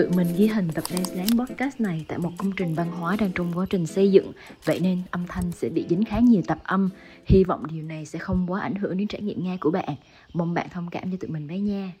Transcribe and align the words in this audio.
Tụi 0.00 0.08
mình 0.16 0.26
ghi 0.36 0.46
hình 0.46 0.68
tập 0.74 0.84
Lens 0.94 1.14
Lén 1.16 1.26
podcast 1.38 1.80
này 1.80 2.04
tại 2.08 2.18
một 2.18 2.30
công 2.38 2.52
trình 2.56 2.74
văn 2.74 2.90
hóa 2.90 3.16
đang 3.20 3.30
trong 3.34 3.52
quá 3.54 3.66
trình 3.70 3.86
xây 3.86 4.12
dựng, 4.12 4.32
vậy 4.64 4.80
nên 4.80 5.02
âm 5.10 5.26
thanh 5.28 5.52
sẽ 5.52 5.68
bị 5.68 5.86
dính 5.90 6.04
khá 6.04 6.18
nhiều 6.18 6.42
tạp 6.46 6.64
âm. 6.64 6.90
Hy 7.26 7.44
vọng 7.44 7.66
điều 7.72 7.82
này 7.82 8.06
sẽ 8.06 8.18
không 8.18 8.46
quá 8.48 8.60
ảnh 8.60 8.74
hưởng 8.74 8.96
đến 8.96 9.08
trải 9.08 9.20
nghiệm 9.20 9.44
nghe 9.44 9.56
của 9.60 9.70
bạn. 9.70 9.94
Mong 10.32 10.54
bạn 10.54 10.66
thông 10.72 10.90
cảm 10.90 11.10
cho 11.10 11.16
tụi 11.20 11.30
mình 11.30 11.46
với 11.46 11.60
nha. 11.60 11.92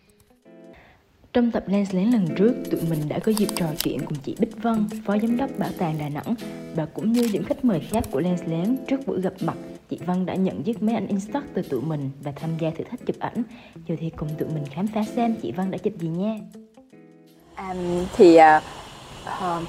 Trong 1.32 1.50
tập 1.50 1.64
Lens 1.66 1.94
Lén 1.94 2.10
lần 2.10 2.26
trước, 2.36 2.52
tụi 2.70 2.80
mình 2.90 3.08
đã 3.08 3.18
có 3.18 3.32
dịp 3.32 3.48
trò 3.56 3.66
chuyện 3.82 3.98
cùng 4.06 4.18
chị 4.22 4.36
Bích 4.38 4.62
Vân, 4.62 4.86
Phó 5.04 5.18
Giám 5.18 5.36
đốc 5.36 5.50
Bảo 5.58 5.70
tàng 5.78 5.98
Đà 5.98 6.08
Nẵng 6.08 6.34
và 6.74 6.86
cũng 6.86 7.12
như 7.12 7.28
những 7.32 7.44
khách 7.44 7.64
mời 7.64 7.80
khác 7.80 8.04
của 8.10 8.20
Lens 8.20 8.42
Lén 8.46 8.76
trước 8.88 9.06
buổi 9.06 9.20
gặp 9.20 9.34
mặt. 9.40 9.56
Chị 9.88 9.98
Vân 10.06 10.26
đã 10.26 10.34
nhận 10.34 10.62
chiếc 10.62 10.82
máy 10.82 10.94
ảnh 10.94 11.06
Instax 11.06 11.42
từ 11.54 11.62
tụi 11.62 11.82
mình 11.82 12.10
và 12.22 12.32
tham 12.36 12.50
gia 12.58 12.70
thử 12.70 12.84
thách 12.84 13.06
chụp 13.06 13.16
ảnh. 13.18 13.42
Giờ 13.88 13.96
thì 13.98 14.10
cùng 14.10 14.28
tụi 14.38 14.48
mình 14.48 14.64
khám 14.70 14.86
phá 14.86 15.04
xem 15.04 15.36
chị 15.42 15.52
Vân 15.52 15.70
đã 15.70 15.78
chụp 15.78 15.92
gì 16.00 16.08
nha. 16.08 16.38
À, 17.60 17.74
thì 18.16 18.36
à, 18.36 18.60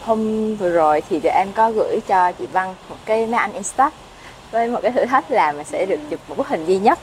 hôm 0.03 0.55
vừa 0.55 0.69
rồi 0.69 1.01
thì 1.09 1.19
tụi 1.19 1.31
em 1.31 1.47
có 1.55 1.71
gửi 1.71 1.99
cho 2.07 2.31
chị 2.31 2.45
Văn 2.53 2.75
một 2.89 2.95
cái 3.05 3.27
máy 3.27 3.39
ảnh 3.39 3.53
Instax 3.53 3.93
với 4.51 4.67
một 4.67 4.79
cái 4.83 4.91
thử 4.91 5.05
thách 5.05 5.31
là 5.31 5.51
mình 5.51 5.65
sẽ 5.65 5.85
được 5.85 5.99
chụp 6.09 6.19
một 6.27 6.37
bức 6.37 6.47
hình 6.47 6.65
duy 6.65 6.77
nhất. 6.77 6.99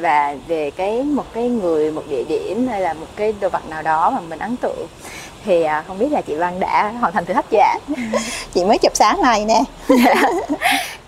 Và 0.00 0.36
về 0.46 0.70
cái 0.70 1.02
một 1.02 1.24
cái 1.34 1.48
người 1.48 1.92
một 1.92 2.02
địa 2.08 2.24
điểm 2.28 2.68
hay 2.68 2.80
là 2.80 2.92
một 2.92 3.06
cái 3.16 3.34
đồ 3.40 3.48
vật 3.48 3.68
nào 3.68 3.82
đó 3.82 4.10
mà 4.10 4.20
mình 4.20 4.38
ấn 4.38 4.56
tượng 4.56 4.86
thì 5.44 5.62
à, 5.62 5.84
không 5.86 5.98
biết 5.98 6.12
là 6.12 6.20
chị 6.20 6.34
Văn 6.34 6.60
đã 6.60 6.92
hoàn 7.00 7.12
thành 7.12 7.24
thử 7.24 7.34
thách 7.34 7.50
chưa 7.50 7.58
ạ? 7.58 7.78
chị 8.54 8.64
mới 8.64 8.78
chụp 8.78 8.92
sáng 8.94 9.22
này 9.22 9.44
nè. 9.44 9.62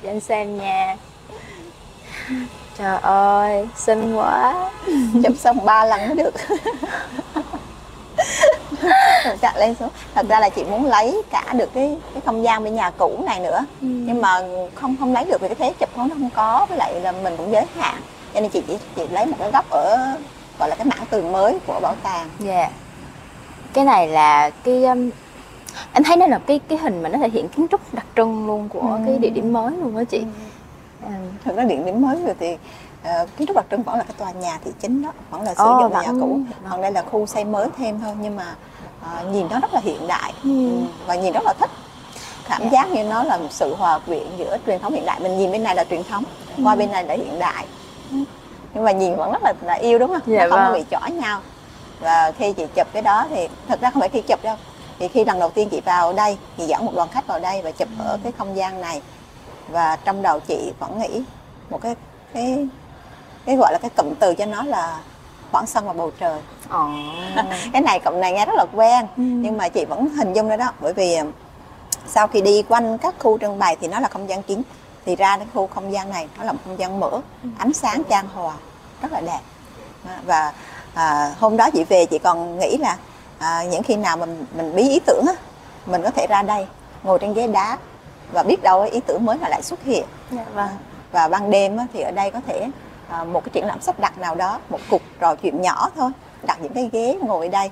Cho 0.02 0.10
anh 0.10 0.20
xem 0.20 0.58
nha. 0.58 0.96
Trời 2.78 2.98
ơi 3.02 3.68
xinh 3.76 4.16
quá. 4.16 4.70
Chụp 5.24 5.32
xong 5.38 5.64
ba 5.64 5.84
lần 5.84 6.08
mới 6.08 6.16
được 6.16 6.34
chặt 9.40 9.56
lên 9.56 9.74
xuống 9.74 9.88
thật 10.14 10.26
ra 10.28 10.40
là 10.40 10.48
chị 10.48 10.64
muốn 10.64 10.86
lấy 10.86 11.22
cả 11.30 11.44
được 11.52 11.70
cái 11.74 11.96
cái 12.14 12.22
không 12.26 12.44
gian 12.44 12.64
bên 12.64 12.74
nhà 12.74 12.90
cũ 12.90 13.22
này 13.26 13.40
nữa 13.40 13.58
ừ. 13.80 13.86
nhưng 13.86 14.20
mà 14.20 14.40
không 14.74 14.96
không 15.00 15.12
lấy 15.12 15.24
được 15.24 15.40
vì 15.40 15.48
cái 15.48 15.54
thế 15.54 15.72
chụp 15.78 15.88
nó 15.96 16.08
không 16.08 16.30
có 16.34 16.66
với 16.68 16.78
lại 16.78 17.00
là 17.00 17.12
mình 17.12 17.36
cũng 17.36 17.52
giới 17.52 17.66
hạn 17.76 17.94
cho 18.34 18.40
nên 18.40 18.50
chị 18.50 18.62
chỉ 18.66 18.78
chị 18.96 19.02
lấy 19.10 19.26
một 19.26 19.36
cái 19.38 19.50
góc 19.50 19.70
ở 19.70 20.16
gọi 20.58 20.68
là 20.68 20.76
cái 20.76 20.86
mảng 20.86 21.06
tường 21.10 21.32
mới 21.32 21.58
của 21.66 21.80
bảo 21.82 21.94
tàng 22.02 22.28
dạ 22.38 22.54
yeah. 22.56 22.72
cái 23.72 23.84
này 23.84 24.08
là 24.08 24.50
cái 24.64 24.84
um, 24.84 25.10
em 25.92 26.04
thấy 26.04 26.16
nó 26.16 26.26
là 26.26 26.38
cái 26.38 26.60
cái 26.68 26.78
hình 26.78 27.02
mà 27.02 27.08
nó 27.08 27.18
thể 27.18 27.28
hiện 27.28 27.48
kiến 27.48 27.66
trúc 27.70 27.94
đặc 27.94 28.06
trưng 28.16 28.46
luôn 28.46 28.68
của 28.68 28.80
ừ. 28.80 28.98
cái 29.06 29.18
địa 29.18 29.30
điểm 29.30 29.52
mới 29.52 29.76
luôn 29.76 29.96
đó 29.96 30.04
chị 30.04 30.18
ừ. 30.18 30.24
Ừ. 31.06 31.12
thực 31.44 31.56
ra 31.56 31.64
địa 31.64 31.78
điểm 31.84 32.02
mới 32.02 32.22
rồi 32.26 32.34
thì 32.40 32.56
uh, 33.04 33.36
kiến 33.36 33.46
trúc 33.46 33.56
đặc 33.56 33.66
trưng 33.70 33.82
vẫn 33.82 33.98
là 33.98 34.04
cái 34.04 34.14
tòa 34.18 34.30
nhà 34.30 34.58
thị 34.64 34.70
chính 34.80 35.02
đó 35.02 35.12
vẫn 35.30 35.42
là 35.42 35.54
sử 35.54 35.64
dụng 35.80 35.92
nhà 35.92 36.12
cũ 36.20 36.38
còn 36.70 36.82
đây 36.82 36.92
là 36.92 37.02
khu 37.02 37.26
xây 37.26 37.44
mới 37.44 37.68
thêm 37.78 38.00
thôi 38.00 38.14
nhưng 38.20 38.36
mà 38.36 38.54
uh, 39.02 39.32
nhìn 39.32 39.46
nó 39.50 39.60
rất 39.60 39.74
là 39.74 39.80
hiện 39.80 40.06
đại 40.06 40.32
ừ. 40.44 40.70
ừ. 40.70 40.86
và 41.06 41.14
nhìn 41.14 41.32
rất 41.32 41.44
là 41.44 41.52
thích 41.52 41.70
cảm 42.48 42.60
yeah. 42.60 42.72
Dạ. 42.72 42.82
giác 42.82 42.90
như 42.90 43.04
nó 43.04 43.22
là 43.22 43.36
một 43.36 43.48
sự 43.50 43.74
hòa 43.74 43.98
quyện 43.98 44.26
giữa 44.38 44.56
truyền 44.66 44.80
thống 44.80 44.92
hiện 44.92 45.06
đại 45.06 45.20
mình 45.20 45.38
nhìn 45.38 45.52
bên 45.52 45.62
này 45.62 45.74
là 45.74 45.84
truyền 45.84 46.04
thống 46.04 46.24
qua 46.64 46.72
ừ. 46.72 46.78
bên 46.78 46.92
này 46.92 47.04
là 47.04 47.14
hiện 47.14 47.38
đại 47.38 47.66
nhưng 48.74 48.84
mà 48.84 48.92
nhìn 48.92 49.16
vẫn 49.16 49.32
rất 49.32 49.42
là, 49.42 49.52
là 49.62 49.74
yêu 49.74 49.98
đúng 49.98 50.10
không 50.10 50.20
dạ, 50.26 50.46
nó 50.46 50.56
không 50.56 50.64
vâng. 50.64 50.72
bị 50.72 50.84
chỏ 50.90 51.06
nhau 51.06 51.40
và 52.00 52.32
khi 52.38 52.52
chị 52.52 52.66
chụp 52.74 52.86
cái 52.92 53.02
đó 53.02 53.26
thì 53.30 53.48
thật 53.68 53.80
ra 53.80 53.90
không 53.90 54.00
phải 54.00 54.08
khi 54.08 54.20
chụp 54.20 54.42
đâu 54.42 54.56
thì 54.98 55.08
khi 55.08 55.24
lần 55.24 55.38
đầu 55.38 55.50
tiên 55.50 55.68
chị 55.68 55.80
vào 55.80 56.12
đây 56.12 56.38
chị 56.56 56.66
dẫn 56.66 56.86
một 56.86 56.92
đoàn 56.94 57.08
khách 57.12 57.26
vào 57.26 57.40
đây 57.40 57.62
và 57.62 57.70
chụp 57.70 57.88
ừ. 57.98 58.04
ở 58.04 58.18
cái 58.22 58.32
không 58.38 58.56
gian 58.56 58.80
này 58.80 59.02
và 59.68 59.96
trong 60.04 60.22
đầu 60.22 60.40
chị 60.40 60.72
vẫn 60.78 60.98
nghĩ 60.98 61.22
một 61.70 61.82
cái 61.82 61.94
cái 62.34 62.68
cái 63.46 63.56
gọi 63.56 63.72
là 63.72 63.78
cái 63.78 63.90
cụm 63.96 64.14
từ 64.14 64.34
cho 64.34 64.46
nó 64.46 64.62
là 64.62 65.00
khoảng 65.52 65.66
sân 65.66 65.86
và 65.86 65.92
bầu 65.92 66.10
trời 66.20 66.40
oh. 66.66 66.88
cái 67.72 67.82
này 67.82 68.00
cụm 68.00 68.20
này 68.20 68.32
nghe 68.32 68.46
rất 68.46 68.54
là 68.56 68.66
quen 68.74 69.06
ừ. 69.16 69.22
nhưng 69.22 69.56
mà 69.56 69.68
chị 69.68 69.84
vẫn 69.84 70.08
hình 70.08 70.32
dung 70.32 70.48
ra 70.48 70.56
đó 70.56 70.72
bởi 70.80 70.92
vì 70.92 71.18
sau 72.06 72.26
khi 72.26 72.40
đi 72.40 72.62
quanh 72.62 72.98
các 72.98 73.14
khu 73.18 73.38
trưng 73.38 73.58
bày 73.58 73.76
thì 73.80 73.88
nó 73.88 74.00
là 74.00 74.08
không 74.08 74.28
gian 74.28 74.42
kín 74.42 74.62
thì 75.06 75.16
ra 75.16 75.36
đến 75.36 75.48
khu 75.54 75.66
không 75.66 75.92
gian 75.92 76.10
này 76.10 76.28
nó 76.38 76.44
là 76.44 76.52
một 76.52 76.58
không 76.64 76.78
gian 76.78 77.00
mở 77.00 77.10
ừ. 77.42 77.48
ánh 77.58 77.72
sáng 77.72 78.02
trang 78.04 78.28
hòa 78.34 78.54
rất 79.02 79.12
là 79.12 79.20
đẹp 79.20 79.40
và 80.26 80.52
à, 80.94 81.34
hôm 81.40 81.56
đó 81.56 81.70
chị 81.70 81.84
về 81.84 82.06
chị 82.06 82.18
còn 82.18 82.58
nghĩ 82.58 82.76
là 82.76 82.96
à, 83.38 83.64
những 83.64 83.82
khi 83.82 83.96
nào 83.96 84.16
mình 84.16 84.46
mình 84.56 84.76
bí 84.76 84.88
ý 84.88 85.00
tưởng 85.06 85.24
á 85.26 85.34
mình 85.86 86.02
có 86.02 86.10
thể 86.10 86.26
ra 86.26 86.42
đây 86.42 86.66
ngồi 87.02 87.18
trên 87.18 87.34
ghế 87.34 87.46
đá 87.46 87.78
và 88.32 88.42
biết 88.42 88.62
đâu 88.62 88.82
ý 88.82 89.00
tưởng 89.00 89.24
mới 89.24 89.38
là 89.38 89.48
lại 89.48 89.62
xuất 89.62 89.84
hiện 89.84 90.04
dạ, 90.30 90.44
vâng. 90.54 90.68
và 91.12 91.28
ban 91.28 91.50
đêm 91.50 91.76
á, 91.76 91.86
thì 91.92 92.00
ở 92.00 92.10
đây 92.10 92.30
có 92.30 92.40
thể 92.46 92.68
à, 93.08 93.24
một 93.24 93.44
cái 93.44 93.50
triển 93.52 93.66
lãm 93.66 93.80
sắp 93.80 94.00
đặt 94.00 94.18
nào 94.18 94.34
đó 94.34 94.58
một 94.68 94.78
cuộc 94.90 95.02
trò 95.20 95.34
chuyện 95.34 95.60
nhỏ 95.60 95.90
thôi 95.96 96.10
đặt 96.46 96.58
những 96.62 96.72
cái 96.72 96.90
ghế 96.92 97.18
ngồi 97.22 97.48
đây. 97.48 97.70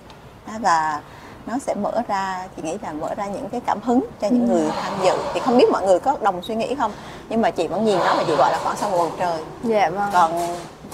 Và 0.61 1.01
nó 1.47 1.59
sẽ 1.59 1.75
mở 1.75 1.93
ra 2.09 2.47
chị 2.57 2.63
nghĩ 2.63 2.77
là 2.83 2.93
mở 2.93 3.15
ra 3.15 3.27
những 3.27 3.49
cái 3.49 3.61
cảm 3.67 3.79
hứng 3.83 4.05
cho 4.21 4.29
những 4.29 4.47
người 4.47 4.71
tham 4.83 4.93
dự. 5.05 5.17
Thì 5.35 5.41
không 5.41 5.59
biết 5.59 5.71
mọi 5.73 5.87
người 5.87 6.01
có 6.01 6.17
đồng 6.23 6.43
suy 6.43 6.55
nghĩ 6.55 6.75
không? 6.75 6.93
Nhưng 7.29 7.41
mà 7.41 7.51
chị 7.51 7.67
vẫn 7.67 7.85
nhìn 7.85 7.99
nó 7.99 8.15
và 8.17 8.25
chị 8.27 8.35
gọi 8.39 8.53
là 8.53 8.59
khoảng 8.65 8.77
sông 8.77 8.93
bầu 8.93 9.11
trời. 9.19 9.43
Dạ 9.63 9.91
vâng. 9.91 10.11
Còn 10.13 10.33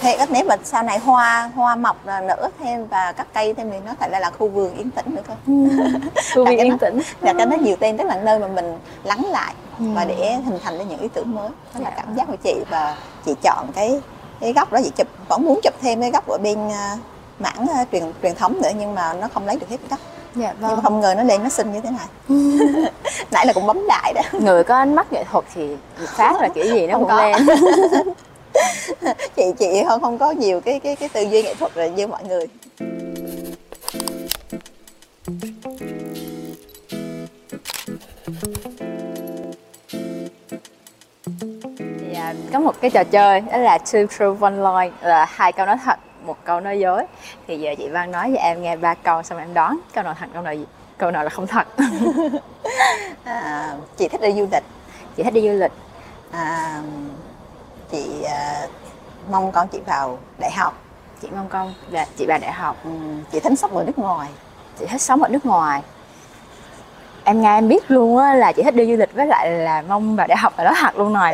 thế 0.01 0.25
nếu 0.29 0.43
mà 0.45 0.55
sau 0.63 0.83
này 0.83 0.99
hoa 0.99 1.51
hoa 1.55 1.75
mọc 1.75 2.05
là 2.05 2.21
nở 2.21 2.49
thêm 2.59 2.87
và 2.87 3.11
các 3.11 3.27
cây 3.33 3.53
thêm 3.53 3.71
thì 3.71 3.77
nó 3.85 3.91
thật 3.99 4.11
ra 4.11 4.19
là 4.19 4.31
khu 4.31 4.49
vườn 4.49 4.77
yên 4.77 4.91
tĩnh 4.91 5.15
nữa 5.15 5.21
cơ 5.27 5.33
ừ. 5.47 5.53
khu 6.35 6.45
vườn 6.45 6.57
yên 6.57 6.77
tĩnh. 6.77 6.99
đặt 7.21 7.35
cho 7.39 7.45
nó 7.45 7.55
nhiều 7.55 7.75
tên 7.79 7.97
tức 7.97 8.03
là 8.03 8.15
nơi 8.15 8.39
mà 8.39 8.47
mình 8.47 8.79
lắng 9.03 9.25
lại 9.31 9.53
ừ. 9.79 9.85
và 9.95 10.05
để 10.05 10.37
hình 10.45 10.59
thành 10.63 10.77
ra 10.77 10.83
những 10.83 10.99
ý 10.99 11.07
tưởng 11.13 11.35
mới. 11.35 11.49
Đó 11.49 11.79
là 11.79 11.89
dạ. 11.89 11.93
cảm 11.95 12.15
giác 12.15 12.27
của 12.27 12.35
chị 12.43 12.55
và 12.69 12.95
chị 13.25 13.33
chọn 13.43 13.67
cái 13.75 14.01
cái 14.41 14.53
góc 14.53 14.71
đó 14.71 14.79
chị 14.83 14.91
chụp 14.95 15.07
vẫn 15.27 15.43
muốn 15.43 15.59
chụp 15.63 15.73
thêm 15.81 16.01
cái 16.01 16.11
góc 16.11 16.27
ở 16.27 16.37
bên 16.37 16.67
uh, 16.67 16.99
mảng 17.39 17.63
uh, 17.63 17.87
truyền 17.91 18.03
truyền 18.23 18.35
thống 18.35 18.61
nữa 18.61 18.69
nhưng 18.79 18.95
mà 18.95 19.13
nó 19.13 19.27
không 19.33 19.45
lấy 19.45 19.55
được 19.55 19.69
hết 19.69 19.77
góc. 19.89 19.99
Dạ, 20.35 20.47
vâng. 20.47 20.55
nhưng 20.61 20.75
mà 20.75 20.81
không 20.83 20.99
ngờ 20.99 21.13
nó 21.17 21.23
lên 21.23 21.43
nó 21.43 21.49
xinh 21.49 21.73
như 21.73 21.81
thế 21.81 21.89
này. 21.89 22.07
Nãy 23.31 23.45
là 23.45 23.53
cũng 23.53 23.67
bấm 23.67 23.87
đại 23.87 24.13
đó. 24.13 24.21
Người 24.31 24.63
có 24.63 24.75
ánh 24.75 24.95
mắt 24.95 25.13
nghệ 25.13 25.23
thuật 25.31 25.45
thì 25.55 25.75
khác 25.97 26.41
là 26.41 26.49
kiểu 26.55 26.65
gì 26.65 26.87
nó 26.87 26.93
không 26.93 27.01
cũng 27.01 27.09
có. 27.09 27.21
lên. 27.21 27.47
Chị 29.35 29.43
chị 29.59 29.83
không 29.87 30.01
không 30.01 30.17
có 30.17 30.31
nhiều 30.31 30.61
cái 30.61 30.79
cái 30.79 30.95
cái 30.95 31.09
tư 31.09 31.21
duy 31.21 31.43
nghệ 31.43 31.55
thuật 31.55 31.71
như 31.95 32.07
mọi 32.07 32.23
người 32.23 32.47
có 42.53 42.59
một 42.59 42.75
cái 42.81 42.91
trò 42.91 43.03
chơi 43.03 43.41
đó 43.41 43.57
là 43.57 43.77
two 43.77 44.07
true 44.07 44.39
one 44.41 44.51
lie 44.51 44.91
là 45.01 45.25
hai 45.29 45.51
câu 45.51 45.65
nói 45.65 45.77
thật 45.85 45.99
một 46.25 46.37
câu 46.43 46.59
nói 46.59 46.79
dối. 46.79 47.03
Thì 47.47 47.59
giờ 47.59 47.75
chị 47.77 47.89
Văn 47.89 48.11
nói 48.11 48.31
cho 48.35 48.41
em 48.41 48.61
nghe 48.61 48.75
ba 48.75 48.93
câu 48.93 49.23
xong 49.23 49.37
em 49.37 49.53
đoán 49.53 49.79
câu 49.93 50.03
nào 50.03 50.15
thật 50.19 50.25
câu 50.33 50.41
nào 50.41 50.53
gì 50.53 50.65
câu 50.97 51.11
nào 51.11 51.23
là 51.23 51.29
không 51.29 51.47
thật. 51.47 51.67
À, 53.23 53.75
chị 53.97 54.07
thích 54.07 54.21
đi 54.21 54.33
du 54.33 54.47
lịch. 54.51 54.63
Chị 55.15 55.23
thích 55.23 55.33
đi 55.33 55.41
du 55.41 55.53
lịch. 55.53 55.71
À, 56.31 56.81
chị 57.91 58.23
à, 58.23 58.67
mong 59.31 59.51
con 59.51 59.67
chị 59.67 59.79
vào 59.85 60.17
đại 60.37 60.51
học. 60.51 60.73
Chị 61.21 61.27
mong 61.35 61.49
con 61.49 61.73
là 61.89 62.05
chị 62.17 62.25
vào 62.25 62.39
đại 62.41 62.51
học. 62.51 62.77
Ừ, 62.83 62.89
chị 63.31 63.39
thích 63.39 63.59
sống 63.59 63.77
ở 63.77 63.83
nước 63.83 63.99
ngoài. 63.99 64.29
Chị 64.79 64.85
thích 64.85 65.01
sống 65.01 65.23
ở 65.23 65.29
nước 65.29 65.45
ngoài 65.45 65.81
em 67.29 67.41
nghe 67.41 67.57
em 67.57 67.67
biết 67.67 67.91
luôn 67.91 68.17
á 68.17 68.33
là 68.33 68.51
chị 68.51 68.63
thích 68.63 68.75
đi 68.75 68.85
du 68.85 68.95
lịch 68.95 69.13
với 69.13 69.27
lại 69.27 69.49
là 69.51 69.83
mong 69.87 70.15
vào 70.15 70.27
đại 70.27 70.37
học 70.37 70.53
ở 70.57 70.63
đó 70.63 70.71
thật 70.81 70.97
luôn 70.97 71.13
rồi. 71.13 71.31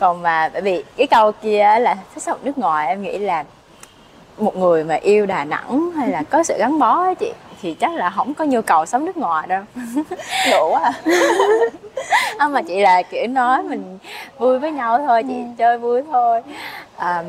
Còn 0.00 0.22
mà 0.22 0.50
bởi 0.52 0.62
vì 0.62 0.84
cái 0.96 1.06
câu 1.06 1.32
kia 1.32 1.78
là 1.80 1.96
thích 2.14 2.22
sống 2.22 2.38
nước 2.42 2.58
ngoài 2.58 2.88
em 2.88 3.02
nghĩ 3.02 3.18
là 3.18 3.44
một 4.38 4.56
người 4.56 4.84
mà 4.84 4.94
yêu 4.94 5.26
Đà 5.26 5.44
Nẵng 5.44 5.90
hay 5.90 6.08
là 6.08 6.22
có 6.30 6.42
sự 6.42 6.58
gắn 6.58 6.78
bó 6.78 7.04
ấy 7.04 7.14
chị 7.14 7.32
thì 7.62 7.74
chắc 7.74 7.92
là 7.92 8.10
không 8.10 8.34
có 8.34 8.44
nhu 8.44 8.62
cầu 8.62 8.86
sống 8.86 9.04
nước 9.04 9.16
ngoài 9.16 9.46
đâu. 9.46 9.62
Đủ 10.50 10.72
à. 10.72 10.92
Không 12.38 12.52
mà 12.52 12.62
chị 12.62 12.80
là 12.80 13.02
kiểu 13.02 13.26
nói 13.26 13.62
mình 13.62 13.98
vui 14.38 14.58
với 14.58 14.72
nhau 14.72 14.98
thôi 14.98 15.22
chị 15.28 15.34
ừ. 15.34 15.48
chơi 15.58 15.78
vui 15.78 16.02
thôi. 16.12 16.42
À, 16.96 17.22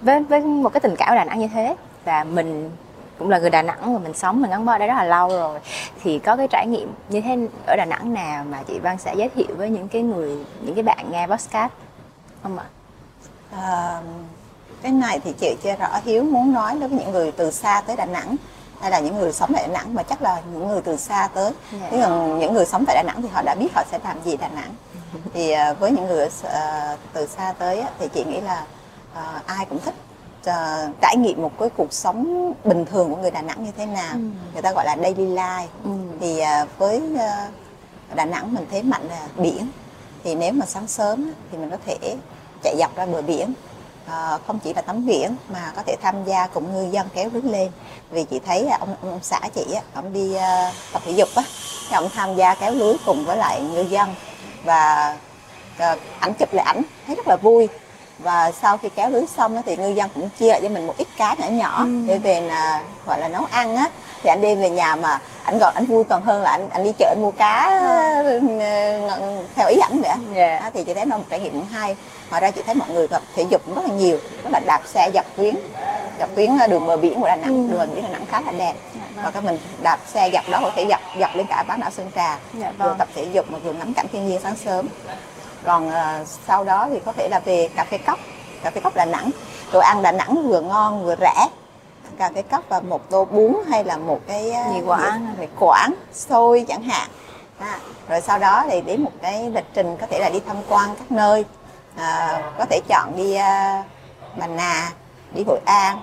với 0.00 0.22
với 0.22 0.40
một 0.40 0.72
cái 0.72 0.80
tình 0.80 0.96
cảm 0.96 1.16
Đà 1.16 1.24
Nẵng 1.24 1.38
như 1.38 1.48
thế 1.54 1.74
và 2.04 2.24
mình 2.24 2.70
cũng 3.18 3.30
là 3.30 3.38
người 3.38 3.50
Đà 3.50 3.62
Nẵng 3.62 3.94
và 3.94 3.98
mình 3.98 4.14
sống 4.14 4.40
mình 4.40 4.50
gắn 4.50 4.64
bó 4.64 4.72
ở 4.72 4.78
đây 4.78 4.88
rất 4.88 4.94
là 4.94 5.04
lâu 5.04 5.28
rồi 5.28 5.60
thì 6.02 6.18
có 6.18 6.36
cái 6.36 6.48
trải 6.50 6.66
nghiệm 6.66 6.92
như 7.08 7.20
thế 7.20 7.48
ở 7.66 7.76
Đà 7.76 7.84
Nẵng 7.84 8.14
nào 8.14 8.44
mà 8.44 8.62
chị 8.68 8.78
Văn 8.78 8.98
sẽ 8.98 9.14
giới 9.16 9.28
thiệu 9.28 9.56
với 9.56 9.70
những 9.70 9.88
cái 9.88 10.02
người 10.02 10.36
những 10.60 10.74
cái 10.74 10.82
bạn 10.82 11.10
nghe 11.10 11.26
podcast 11.26 11.72
không 12.42 12.58
ạ? 12.58 12.64
À, 13.52 14.00
cái 14.82 14.92
này 14.92 15.20
thì 15.24 15.32
chị 15.32 15.56
chưa 15.62 15.76
rõ 15.76 16.00
hiếu 16.04 16.24
muốn 16.24 16.52
nói 16.52 16.76
đối 16.80 16.88
với 16.88 16.98
những 16.98 17.10
người 17.10 17.32
từ 17.32 17.50
xa 17.50 17.82
tới 17.86 17.96
đà 17.96 18.04
nẵng 18.04 18.36
hay 18.80 18.90
là 18.90 19.00
những 19.00 19.18
người 19.18 19.32
sống 19.32 19.52
tại 19.54 19.68
đà 19.68 19.72
nẵng 19.72 19.94
mà 19.94 20.02
chắc 20.02 20.22
là 20.22 20.42
những 20.52 20.68
người 20.68 20.80
từ 20.80 20.96
xa 20.96 21.28
tới 21.34 21.52
yeah. 21.80 21.92
Dạ. 21.92 21.98
còn 22.02 22.38
những 22.38 22.54
người 22.54 22.66
sống 22.66 22.84
tại 22.86 22.96
đà 22.96 23.02
nẵng 23.02 23.22
thì 23.22 23.28
họ 23.28 23.42
đã 23.42 23.54
biết 23.54 23.68
họ 23.74 23.82
sẽ 23.90 23.98
làm 24.04 24.22
gì 24.24 24.36
đà 24.36 24.48
nẵng 24.48 24.74
thì 25.34 25.54
uh, 25.70 25.80
với 25.80 25.90
những 25.90 26.06
người 26.06 26.26
uh, 26.26 26.98
từ 27.12 27.26
xa 27.26 27.54
tới 27.58 27.84
thì 27.98 28.08
chị 28.14 28.24
nghĩ 28.24 28.40
là 28.40 28.64
uh, 29.12 29.46
ai 29.46 29.66
cũng 29.66 29.78
thích 29.78 29.94
uh, 30.40 31.00
trải 31.00 31.16
nghiệm 31.16 31.42
một 31.42 31.52
cái 31.58 31.68
cuộc 31.76 31.92
sống 31.92 32.52
bình 32.64 32.84
thường 32.84 33.10
của 33.10 33.16
người 33.16 33.30
Đà 33.30 33.42
Nẵng 33.42 33.64
như 33.64 33.70
thế 33.76 33.86
nào. 33.86 34.12
Ừ. 34.12 34.20
người 34.52 34.62
ta 34.62 34.72
gọi 34.72 34.84
là 34.84 34.96
daily 35.02 35.26
life. 35.26 35.66
Ừ. 35.84 35.90
thì 36.20 36.40
uh, 36.40 36.78
với 36.78 37.02
uh, 37.14 38.14
Đà 38.14 38.24
Nẵng 38.24 38.54
mình 38.54 38.66
thế 38.70 38.82
mạnh 38.82 39.08
là 39.08 39.28
biển. 39.36 39.68
Thì 40.24 40.34
nếu 40.34 40.52
mà 40.52 40.66
sáng 40.66 40.86
sớm 40.86 41.32
thì 41.52 41.58
mình 41.58 41.70
có 41.70 41.76
thể 41.86 42.16
chạy 42.62 42.76
dọc 42.78 42.96
ra 42.96 43.06
bờ 43.06 43.22
biển. 43.22 43.52
Uh, 44.06 44.46
không 44.46 44.58
chỉ 44.58 44.74
là 44.74 44.82
tắm 44.82 45.06
biển 45.06 45.36
mà 45.48 45.72
có 45.76 45.82
thể 45.86 45.96
tham 46.02 46.24
gia 46.24 46.46
cùng 46.46 46.72
ngư 46.72 46.90
dân 46.92 47.06
kéo 47.14 47.30
lưới 47.32 47.42
lên. 47.42 47.70
Vì 48.10 48.24
chị 48.24 48.40
thấy 48.46 48.68
ông, 48.68 48.88
ông, 49.02 49.10
ông 49.10 49.20
xã 49.22 49.40
chị 49.54 49.64
ông 49.94 50.12
đi 50.12 50.34
uh, 50.34 50.74
tập 50.92 51.02
thể 51.06 51.12
dục 51.12 51.28
á 51.34 51.42
thì 51.88 51.94
ông 51.94 52.08
tham 52.14 52.36
gia 52.36 52.54
kéo 52.54 52.74
lưới 52.74 52.96
cùng 53.06 53.24
với 53.24 53.36
lại 53.36 53.60
ngư 53.60 53.80
dân. 53.80 54.14
Và 54.64 55.16
uh, 55.76 55.98
ảnh 56.20 56.34
chụp 56.34 56.48
lại 56.52 56.64
ảnh 56.66 56.82
thấy 57.06 57.16
rất 57.16 57.28
là 57.28 57.36
vui 57.36 57.68
và 58.18 58.52
sau 58.62 58.76
khi 58.78 58.88
kéo 58.94 59.10
lưới 59.10 59.26
xong 59.36 59.62
thì 59.66 59.76
ngư 59.76 59.88
dân 59.88 60.10
cũng 60.14 60.28
chia 60.38 60.52
cho 60.62 60.68
mình 60.68 60.86
một 60.86 60.94
ít 60.98 61.08
cá 61.16 61.34
nhỏ 61.38 61.48
nhỏ 61.48 61.84
ừ. 61.84 62.04
để 62.06 62.18
về 62.18 62.40
là 62.40 62.82
gọi 63.06 63.18
là 63.20 63.28
nấu 63.28 63.44
ăn 63.50 63.76
á 63.76 63.88
thì 64.22 64.28
anh 64.30 64.40
đem 64.40 64.60
về 64.60 64.70
nhà 64.70 64.96
mà 64.96 65.20
anh 65.44 65.58
còn 65.58 65.74
anh 65.74 65.84
vui 65.84 66.04
còn 66.04 66.22
hơn 66.22 66.42
là 66.42 66.50
anh 66.50 66.68
anh 66.68 66.84
đi 66.84 66.92
chợ 66.98 67.14
anh 67.16 67.22
mua 67.22 67.30
cá 67.30 67.80
ừ. 68.22 68.40
theo 69.54 69.68
ý 69.68 69.76
ảnh 69.78 70.00
vậy 70.00 70.10
yeah. 70.34 70.62
Dạ. 70.62 70.70
thì 70.74 70.84
chị 70.84 70.94
thấy 70.94 71.06
nó 71.06 71.16
một 71.16 71.24
trải 71.30 71.40
nghiệm 71.40 71.62
hay 71.72 71.96
ngoài 72.30 72.40
ra 72.40 72.50
chị 72.50 72.62
thấy 72.66 72.74
mọi 72.74 72.88
người 72.88 73.08
tập 73.08 73.22
thể 73.36 73.44
dục 73.50 73.62
rất 73.76 73.82
là 73.88 73.94
nhiều 73.94 74.18
rất 74.42 74.50
là 74.52 74.60
đạp 74.66 74.80
xe 74.86 75.10
dọc 75.14 75.26
tuyến 75.36 75.54
dọc 76.20 76.28
tuyến 76.34 76.50
đường 76.70 76.86
bờ 76.86 76.96
biển 76.96 77.20
của 77.20 77.26
đà 77.26 77.36
nẵng 77.36 77.68
ừ. 77.68 77.72
đường 77.72 77.94
biển 77.94 78.04
đà 78.04 78.10
nẵng 78.10 78.26
khá 78.26 78.40
là 78.40 78.52
đẹp 78.52 78.74
dạ, 78.94 79.22
và 79.24 79.30
các 79.30 79.44
mình 79.44 79.58
đạp 79.82 79.98
xe 80.06 80.30
dọc 80.32 80.48
đó 80.50 80.58
có 80.62 80.70
thể 80.76 80.86
dọc 80.90 81.00
dọc 81.20 81.36
lên 81.36 81.46
cả 81.46 81.64
bán 81.68 81.80
đảo 81.80 81.90
sơn 81.90 82.10
trà 82.14 82.38
dạ, 82.54 82.72
vừa 82.78 82.84
vâng. 82.84 82.98
tập 82.98 83.08
thể 83.14 83.26
dục 83.32 83.50
mà 83.50 83.58
vừa 83.58 83.72
ngắm 83.72 83.94
cảnh 83.94 84.06
thiên 84.12 84.28
nhiên 84.28 84.40
sáng 84.42 84.56
sớm 84.56 84.88
còn 85.64 85.88
uh, 85.88 86.28
sau 86.46 86.64
đó 86.64 86.88
thì 86.90 87.00
có 87.04 87.12
thể 87.12 87.28
là 87.28 87.40
về 87.44 87.68
cà 87.76 87.84
phê 87.84 87.98
cốc 87.98 88.18
cà 88.62 88.70
phê 88.70 88.80
cốc 88.80 88.94
đà 88.94 89.04
nẵng. 89.04 89.30
Đồ 89.72 89.80
ăn 89.80 90.02
đà 90.02 90.12
nẵng 90.12 90.48
vừa 90.48 90.60
ngon 90.60 91.04
vừa 91.04 91.16
rẻ. 91.20 91.48
Cà 92.18 92.30
phê 92.34 92.42
cốc 92.42 92.64
và 92.68 92.80
một 92.80 93.10
tô 93.10 93.24
bún 93.24 93.54
hay 93.68 93.84
là 93.84 93.96
một 93.96 94.20
cái 94.26 94.50
ờ, 94.50 94.72
gì 94.72 94.80
quảng. 94.86 95.34
gì, 95.40 95.46
quảng 95.58 95.94
xôi 96.12 96.64
chẳng 96.68 96.82
hạn. 96.82 97.08
À, 97.58 97.78
rồi 98.08 98.20
sau 98.20 98.38
đó 98.38 98.64
thì 98.70 98.80
đến 98.80 99.02
một 99.02 99.12
cái 99.22 99.50
lịch 99.50 99.66
trình 99.74 99.96
có 99.96 100.06
thể 100.06 100.18
là 100.18 100.30
đi 100.30 100.40
tham 100.46 100.56
quan 100.68 100.96
các 100.96 101.12
nơi. 101.12 101.44
À, 101.96 102.42
có 102.58 102.64
thể 102.70 102.80
chọn 102.88 103.16
đi 103.16 103.34
uh, 103.34 103.86
Bà 104.36 104.46
Nà 104.46 104.90
đi 105.34 105.44
Hội 105.46 105.58
An 105.64 106.00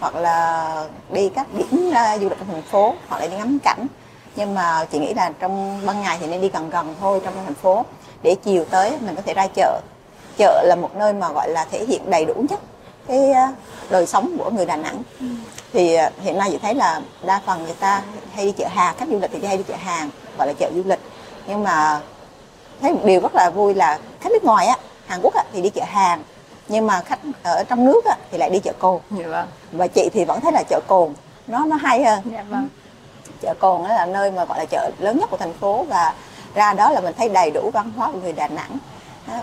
hoặc 0.00 0.14
là 0.14 0.86
đi 1.10 1.28
các 1.28 1.46
điểm 1.52 1.90
uh, 1.90 2.20
du 2.20 2.28
lịch 2.28 2.38
trong 2.38 2.48
thành 2.48 2.62
phố 2.62 2.94
hoặc 3.08 3.18
là 3.20 3.26
đi 3.26 3.36
ngắm 3.36 3.58
cảnh. 3.64 3.86
Nhưng 4.36 4.54
mà 4.54 4.86
chị 4.92 4.98
nghĩ 4.98 5.14
là 5.14 5.32
trong 5.40 5.86
ban 5.86 6.00
ngày 6.00 6.18
thì 6.20 6.26
nên 6.26 6.40
đi 6.40 6.48
gần 6.48 6.70
gần 6.70 6.94
thôi 7.00 7.20
trong 7.24 7.34
thành 7.44 7.54
phố 7.54 7.84
để 8.22 8.34
chiều 8.44 8.64
tới 8.70 8.98
mình 9.00 9.16
có 9.16 9.22
thể 9.22 9.34
ra 9.34 9.46
chợ 9.54 9.80
chợ 10.36 10.62
là 10.66 10.76
một 10.76 10.96
nơi 10.96 11.12
mà 11.12 11.28
gọi 11.32 11.48
là 11.48 11.64
thể 11.70 11.84
hiện 11.84 12.10
đầy 12.10 12.24
đủ 12.24 12.34
nhất 12.50 12.60
cái 13.08 13.32
ờ, 13.32 13.46
đời 13.90 14.06
sống 14.06 14.36
của 14.38 14.50
người 14.50 14.66
Đà 14.66 14.76
Nẵng 14.76 15.02
ừ. 15.20 15.26
thì 15.72 15.94
ờ, 15.94 16.10
hiện 16.20 16.38
nay 16.38 16.48
chị 16.50 16.58
thấy 16.62 16.74
là 16.74 17.00
đa 17.22 17.40
phần 17.46 17.64
người 17.64 17.74
ta 17.80 18.02
hay 18.34 18.44
đi 18.44 18.52
chợ 18.52 18.66
hàng 18.68 18.94
khách 18.98 19.08
du 19.08 19.18
lịch 19.18 19.30
thì 19.32 19.46
hay 19.46 19.56
đi 19.56 19.62
chợ 19.68 19.74
hàng 19.76 20.10
gọi 20.38 20.46
là 20.46 20.52
chợ 20.52 20.70
du 20.74 20.82
lịch 20.84 21.00
nhưng 21.46 21.62
mà 21.62 22.00
thấy 22.80 22.92
một 22.92 23.00
điều 23.04 23.20
rất 23.20 23.34
là 23.34 23.50
vui 23.50 23.74
là 23.74 23.98
khách 24.20 24.32
nước 24.32 24.44
ngoài 24.44 24.66
á 24.66 24.76
Hàn 25.06 25.20
Quốc 25.22 25.34
á, 25.34 25.44
thì 25.52 25.62
đi 25.62 25.70
chợ 25.70 25.82
hàng 25.84 26.22
nhưng 26.68 26.86
mà 26.86 27.00
khách 27.00 27.18
ở 27.42 27.64
trong 27.64 27.84
nước 27.84 28.04
á, 28.04 28.16
thì 28.30 28.38
lại 28.38 28.50
đi 28.50 28.58
chợ 28.58 28.72
cồn 28.78 29.00
dạ 29.10 29.28
vâng. 29.28 29.48
và 29.72 29.86
chị 29.86 30.08
thì 30.12 30.24
vẫn 30.24 30.40
thấy 30.40 30.52
là 30.52 30.62
chợ 30.62 30.80
cồn 30.86 31.14
nó 31.46 31.64
nó 31.64 31.76
hay 31.76 32.04
hơn 32.04 32.20
dạ 32.32 32.44
vâng. 32.48 32.68
chợ 33.40 33.54
cồn 33.58 33.82
là 33.82 34.06
nơi 34.06 34.30
mà 34.30 34.44
gọi 34.44 34.58
là 34.58 34.64
chợ 34.64 34.90
lớn 34.98 35.18
nhất 35.18 35.30
của 35.30 35.36
thành 35.36 35.52
phố 35.52 35.86
và 35.88 36.14
ra 36.54 36.72
đó 36.72 36.90
là 36.90 37.00
mình 37.00 37.14
thấy 37.18 37.28
đầy 37.28 37.50
đủ 37.50 37.70
văn 37.74 37.92
hóa 37.96 38.10
của 38.12 38.18
người 38.18 38.32
Đà 38.32 38.48
Nẵng. 38.48 38.78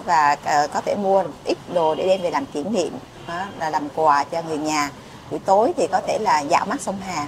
Và 0.06 0.38
ờ, 0.46 0.68
có 0.74 0.82
thể 0.82 0.96
mua 0.96 1.24
ít 1.46 1.58
đồ 1.74 1.96
để 1.96 2.08
đem 2.08 2.22
về 2.22 2.32
làm 2.32 2.46
kỷ 2.46 2.64
niệm 2.64 2.94
là 3.60 3.70
làm 3.70 3.88
quà 3.96 4.24
cho 4.24 4.42
người 4.42 4.58
nhà. 4.58 4.90
Buổi 5.32 5.40
tối 5.40 5.74
thì 5.78 5.88
có 5.88 6.02
thể 6.08 6.18
là 6.22 6.40
dạo 6.40 6.66
mắt 6.66 6.82
sông 6.82 6.98
Hà. 7.08 7.26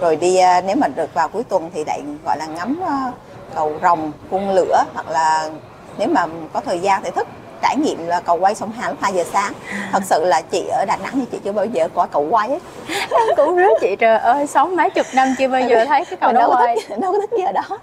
Rồi 0.00 0.16
đi 0.16 0.36
ờ, 0.36 0.60
nếu 0.60 0.76
mà 0.76 0.88
được 0.88 1.14
vào 1.14 1.28
cuối 1.28 1.44
tuần 1.44 1.70
thì 1.74 1.84
lại, 1.86 2.02
gọi 2.24 2.36
là, 2.38 2.46
ngắm 2.46 2.80
ờ, 2.86 3.12
cầu 3.54 3.78
rồng 3.82 4.12
cung 4.30 4.50
lửa, 4.50 4.84
hoặc 4.94 5.08
là 5.08 5.50
nếu 5.98 6.08
mà 6.08 6.26
có 6.52 6.60
thời 6.60 6.80
gian 6.80 7.02
thì 7.04 7.10
thức 7.10 7.28
trải 7.62 7.76
nghiệm 7.76 8.06
là 8.06 8.20
cầu 8.20 8.36
quay 8.36 8.54
sông 8.54 8.72
Hàn 8.72 8.90
lúc 8.90 8.98
2 9.02 9.12
giờ 9.12 9.24
sáng. 9.32 9.52
Thật 9.92 10.02
sự 10.06 10.24
là 10.24 10.40
chị 10.40 10.66
ở 10.68 10.84
Đà 10.84 10.96
Nẵng 10.96 11.12
thì 11.12 11.24
chị 11.32 11.38
chưa 11.44 11.52
bao 11.52 11.64
giờ 11.64 11.88
có 11.94 12.06
cầu 12.12 12.26
quay 12.30 12.48
ấy. 12.48 12.60
cũng 13.36 13.56
rất 13.56 13.72
chị 13.80 13.96
trời 13.96 14.18
ơi 14.18 14.46
sống 14.46 14.76
mấy 14.76 14.90
chục 14.90 15.06
năm 15.14 15.34
chưa 15.38 15.48
bao 15.48 15.60
giờ 15.60 15.84
thấy 15.84 16.04
cái 16.04 16.16
cầu 16.16 16.32
đó 16.32 16.48
quay. 16.48 16.76
thích, 16.88 16.98
đâu 17.00 17.12
có 17.12 17.18
thích 17.18 17.30
gì 17.38 17.42
ở 17.42 17.52
đó. 17.52 17.78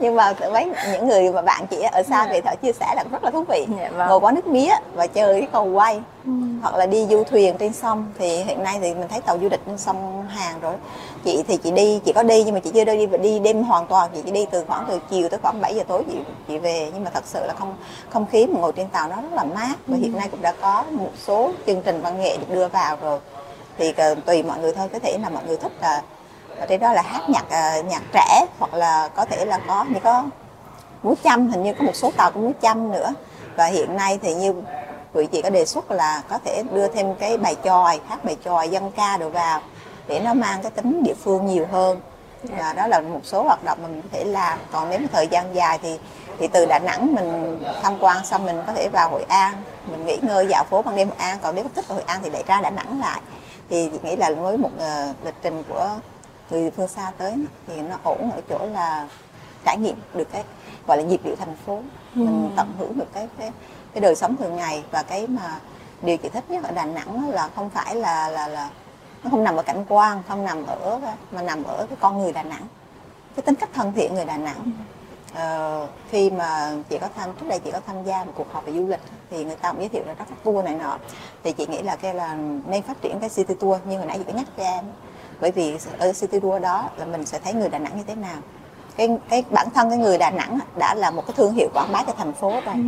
Nhưng 0.00 0.16
mà 0.16 0.32
mấy 0.52 0.72
những 0.92 1.08
người 1.08 1.32
mà 1.32 1.42
bạn 1.42 1.66
chị 1.66 1.76
ở 1.92 2.02
xa 2.02 2.26
thì 2.32 2.40
thở 2.40 2.54
chia 2.62 2.72
sẻ 2.72 2.86
là 2.96 3.04
rất 3.10 3.24
là 3.24 3.30
thú 3.30 3.44
vị. 3.48 3.66
Dạ, 3.80 3.88
vâng. 3.96 4.08
ngồi 4.08 4.20
quán 4.20 4.34
nước 4.34 4.46
mía 4.46 4.72
và 4.94 5.06
chơi 5.06 5.40
cái 5.40 5.48
cầu 5.52 5.64
quay. 5.64 6.00
Ừ. 6.24 6.32
hoặc 6.62 6.74
là 6.74 6.86
đi 6.86 7.06
du 7.10 7.24
thuyền 7.24 7.56
trên 7.58 7.72
sông. 7.72 8.12
Thì 8.18 8.28
hiện 8.28 8.62
nay 8.62 8.78
thì 8.82 8.94
mình 8.94 9.08
thấy 9.08 9.20
tàu 9.20 9.38
du 9.42 9.48
lịch 9.48 9.60
trên 9.66 9.78
sông 9.78 10.26
Hàn 10.28 10.60
rồi 10.60 10.74
chị 11.24 11.42
thì 11.48 11.56
chị 11.56 11.70
đi, 11.70 12.00
chị 12.04 12.12
có 12.12 12.22
đi 12.22 12.44
nhưng 12.44 12.54
mà 12.54 12.60
chị 12.60 12.70
chưa 12.74 12.84
đi 12.84 13.06
đi 13.06 13.38
đêm 13.38 13.62
hoàn 13.62 13.86
toàn. 13.86 14.10
Chị 14.14 14.22
chỉ 14.24 14.30
đi 14.30 14.46
từ 14.50 14.64
khoảng 14.68 14.84
từ 14.88 15.00
chiều 15.10 15.28
tới 15.28 15.38
khoảng 15.42 15.60
7 15.60 15.74
giờ 15.74 15.82
tối 15.88 16.04
chị 16.10 16.18
chị 16.48 16.58
về. 16.58 16.90
Nhưng 16.94 17.04
mà 17.04 17.10
thật 17.14 17.24
sự 17.26 17.46
là 17.46 17.54
không 17.58 17.76
không 18.10 18.26
khí 18.26 18.46
mà 18.46 18.60
ngồi 18.60 18.72
trên 18.72 18.88
tàu 18.88 19.08
nó 19.08 19.16
rất 19.16 19.32
là 19.32 19.44
mát. 19.44 19.74
Và 19.86 19.96
hiện 19.96 20.16
nay 20.16 20.28
cũng 20.30 20.42
đã 20.42 20.52
có 20.60 20.84
một 20.90 21.10
số 21.26 21.52
chương 21.66 21.82
trình 21.82 22.00
văn 22.02 22.20
nghệ 22.20 22.36
được 22.36 22.54
đưa 22.54 22.68
vào 22.68 22.96
rồi. 23.02 23.18
Thì 23.78 23.92
ờ, 23.96 24.14
tùy 24.14 24.42
mọi 24.42 24.58
người 24.58 24.72
thôi. 24.72 24.88
Có 24.92 24.98
thể 24.98 25.18
là 25.22 25.28
mọi 25.28 25.42
người 25.46 25.56
thích 25.56 25.72
là, 25.80 26.02
ở 26.58 26.66
trên 26.66 26.80
đó 26.80 26.92
là 26.92 27.02
hát 27.02 27.28
nhạc 27.28 27.44
ờ, 27.50 27.82
nhạc 27.82 28.02
trẻ 28.12 28.46
hoặc 28.58 28.74
là 28.74 29.08
có 29.08 29.24
thể 29.24 29.44
là 29.44 29.60
có 29.68 29.84
như 29.88 30.00
có 30.04 30.24
múa 31.02 31.14
chăm 31.24 31.48
hình 31.48 31.62
như 31.62 31.72
có 31.74 31.84
một 31.84 31.96
số 31.96 32.10
tàu 32.16 32.30
có 32.30 32.40
múa 32.40 32.52
chăm 32.60 32.92
nữa. 32.92 33.12
Và 33.56 33.66
hiện 33.66 33.96
nay 33.96 34.18
thì 34.22 34.34
như 34.34 34.54
quý 35.14 35.26
chị 35.26 35.42
có 35.42 35.50
đề 35.50 35.64
xuất 35.66 35.90
là 35.90 36.22
có 36.28 36.38
thể 36.44 36.62
đưa 36.72 36.88
thêm 36.88 37.14
cái 37.14 37.36
bài 37.36 37.56
tròi 37.64 38.00
hát 38.08 38.24
bài 38.24 38.36
tròi 38.44 38.68
dân 38.68 38.90
ca 38.90 39.16
đồ 39.16 39.28
vào 39.28 39.60
để 40.06 40.20
nó 40.20 40.34
mang 40.34 40.62
cái 40.62 40.70
tính 40.70 41.02
địa 41.02 41.14
phương 41.14 41.46
nhiều 41.46 41.66
hơn. 41.72 42.00
Và 42.42 42.72
đó 42.72 42.86
là 42.86 43.00
một 43.00 43.20
số 43.24 43.42
hoạt 43.42 43.64
động 43.64 43.78
mà 43.82 43.88
mình 43.88 44.02
có 44.02 44.08
thể 44.12 44.24
làm. 44.24 44.58
Còn 44.72 44.90
nếu 44.90 45.00
thời 45.12 45.28
gian 45.28 45.54
dài 45.54 45.78
thì 45.82 45.98
thì 46.38 46.48
từ 46.48 46.66
Đà 46.66 46.78
Nẵng 46.78 47.14
mình 47.14 47.62
tham 47.82 47.96
quan 48.00 48.24
xong 48.24 48.46
mình 48.46 48.62
có 48.66 48.72
thể 48.72 48.88
vào 48.92 49.10
Hội 49.10 49.24
An. 49.28 49.54
Mình 49.86 50.06
nghỉ 50.06 50.18
ngơi 50.22 50.46
dạo 50.50 50.64
phố 50.70 50.82
ban 50.82 50.96
đêm 50.96 51.08
Hội 51.08 51.16
An. 51.18 51.38
Còn 51.42 51.54
nếu 51.54 51.64
thích 51.74 51.84
Hội 51.88 52.02
An 52.06 52.20
thì 52.22 52.30
lại 52.30 52.44
ra 52.46 52.60
Đà 52.60 52.70
Nẵng 52.70 53.00
lại. 53.00 53.20
Thì 53.68 53.90
chị 53.92 53.98
nghĩ 54.02 54.16
là 54.16 54.30
với 54.30 54.58
một 54.58 54.70
uh, 54.76 55.16
lịch 55.24 55.34
trình 55.42 55.62
của 55.68 55.88
người 56.50 56.70
phương 56.70 56.88
xa 56.88 57.12
tới 57.18 57.34
thì 57.66 57.80
nó 57.80 57.96
ổn 58.02 58.30
ở 58.30 58.40
chỗ 58.48 58.66
là 58.72 59.08
trải 59.64 59.76
nghiệm 59.78 59.96
được 60.14 60.28
cái 60.32 60.44
gọi 60.86 60.96
là 60.96 61.02
nhịp 61.02 61.20
điệu 61.24 61.36
thành 61.36 61.56
phố. 61.66 61.74
Ừ. 62.14 62.20
mình 62.20 62.50
tận 62.56 62.72
hưởng 62.78 62.98
được 62.98 63.08
cái, 63.14 63.28
cái 63.38 63.52
cái 63.94 64.00
đời 64.00 64.14
sống 64.14 64.36
thường 64.36 64.56
ngày. 64.56 64.84
Và 64.90 65.02
cái 65.02 65.26
mà 65.26 65.60
điều 66.02 66.16
chị 66.16 66.28
thích 66.28 66.44
nhất 66.50 66.64
ở 66.64 66.70
Đà 66.70 66.84
Nẵng 66.84 67.30
là 67.30 67.48
không 67.56 67.70
phải 67.70 67.94
là 67.94 68.28
là 68.28 68.48
là 68.48 68.68
nó 69.24 69.30
không 69.30 69.44
nằm 69.44 69.56
ở 69.56 69.62
cảnh 69.62 69.84
quan 69.88 70.22
không 70.28 70.44
nằm 70.44 70.66
ở 70.66 71.00
mà 71.32 71.42
nằm 71.42 71.64
ở 71.64 71.86
cái 71.88 71.96
con 72.00 72.18
người 72.18 72.32
Đà 72.32 72.42
Nẵng. 72.42 72.66
Cái 73.36 73.42
tính 73.42 73.54
cách 73.54 73.68
thân 73.72 73.92
thiện 73.92 74.14
người 74.14 74.24
Đà 74.24 74.36
Nẵng. 74.36 74.70
Ờ, 75.34 75.86
khi 76.10 76.30
mà 76.30 76.72
chị 76.88 76.98
có 76.98 77.08
tham 77.16 77.30
trước 77.40 77.46
đây 77.48 77.58
chị 77.58 77.70
có 77.70 77.80
tham 77.86 78.04
gia 78.04 78.24
một 78.24 78.32
cuộc 78.34 78.52
họp 78.52 78.66
về 78.66 78.72
du 78.72 78.86
lịch 78.86 79.00
thì 79.30 79.44
người 79.44 79.56
ta 79.56 79.70
cũng 79.70 79.80
giới 79.80 79.88
thiệu 79.88 80.02
ra 80.06 80.14
các 80.14 80.28
tour 80.44 80.64
này 80.64 80.74
nọ. 80.74 80.98
Thì 81.44 81.52
chị 81.52 81.66
nghĩ 81.66 81.82
là 81.82 81.96
cái 81.96 82.14
là 82.14 82.34
nên 82.66 82.82
phát 82.82 83.02
triển 83.02 83.20
cái 83.20 83.28
city 83.28 83.54
tour 83.54 83.80
như 83.84 83.96
hồi 83.96 84.06
nãy 84.06 84.18
chị 84.18 84.24
có 84.26 84.32
nhắc 84.32 84.46
cho 84.56 84.64
em. 84.64 84.84
Bởi 85.40 85.50
vì 85.50 85.76
ở 85.98 86.12
city 86.12 86.40
tour 86.40 86.62
đó 86.62 86.90
là 86.96 87.04
mình 87.04 87.26
sẽ 87.26 87.38
thấy 87.38 87.52
người 87.52 87.68
Đà 87.68 87.78
Nẵng 87.78 87.96
như 87.96 88.04
thế 88.06 88.14
nào. 88.14 88.36
Cái 88.96 89.18
cái 89.28 89.44
bản 89.50 89.68
thân 89.74 89.90
cái 89.90 89.98
người 89.98 90.18
Đà 90.18 90.30
Nẵng 90.30 90.58
đã 90.78 90.94
là 90.94 91.10
một 91.10 91.26
cái 91.26 91.34
thương 91.36 91.54
hiệu 91.54 91.68
quảng 91.74 91.92
bá 91.92 92.04
cho 92.06 92.12
thành 92.12 92.32
phố 92.32 92.50
rồi. 92.50 92.74
Ừ. 92.74 92.80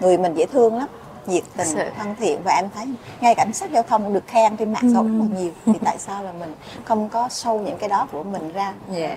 người 0.00 0.18
mình 0.18 0.34
dễ 0.34 0.46
thương 0.46 0.76
lắm 0.76 0.88
nhiệt 1.28 1.44
tình 1.56 1.68
thân 1.98 2.14
thiện 2.18 2.40
và 2.44 2.54
em 2.54 2.68
thấy 2.74 2.86
ngay 3.20 3.34
cảnh 3.34 3.52
sát 3.52 3.70
giao 3.72 3.82
thông 3.82 4.14
được 4.14 4.26
khen 4.26 4.56
trên 4.56 4.72
mạng 4.72 4.90
xã 4.92 4.98
hội 4.98 5.08
rất 5.08 5.18
là 5.18 5.40
nhiều. 5.40 5.50
Thì 5.66 5.72
tại 5.84 5.98
sao 5.98 6.22
là 6.22 6.32
mình 6.32 6.54
không 6.84 7.08
có 7.08 7.28
sâu 7.28 7.60
những 7.60 7.78
cái 7.78 7.88
đó 7.88 8.08
của 8.12 8.22
mình 8.22 8.52
ra? 8.52 8.72
Yeah. 8.92 9.10
Dạ. 9.10 9.16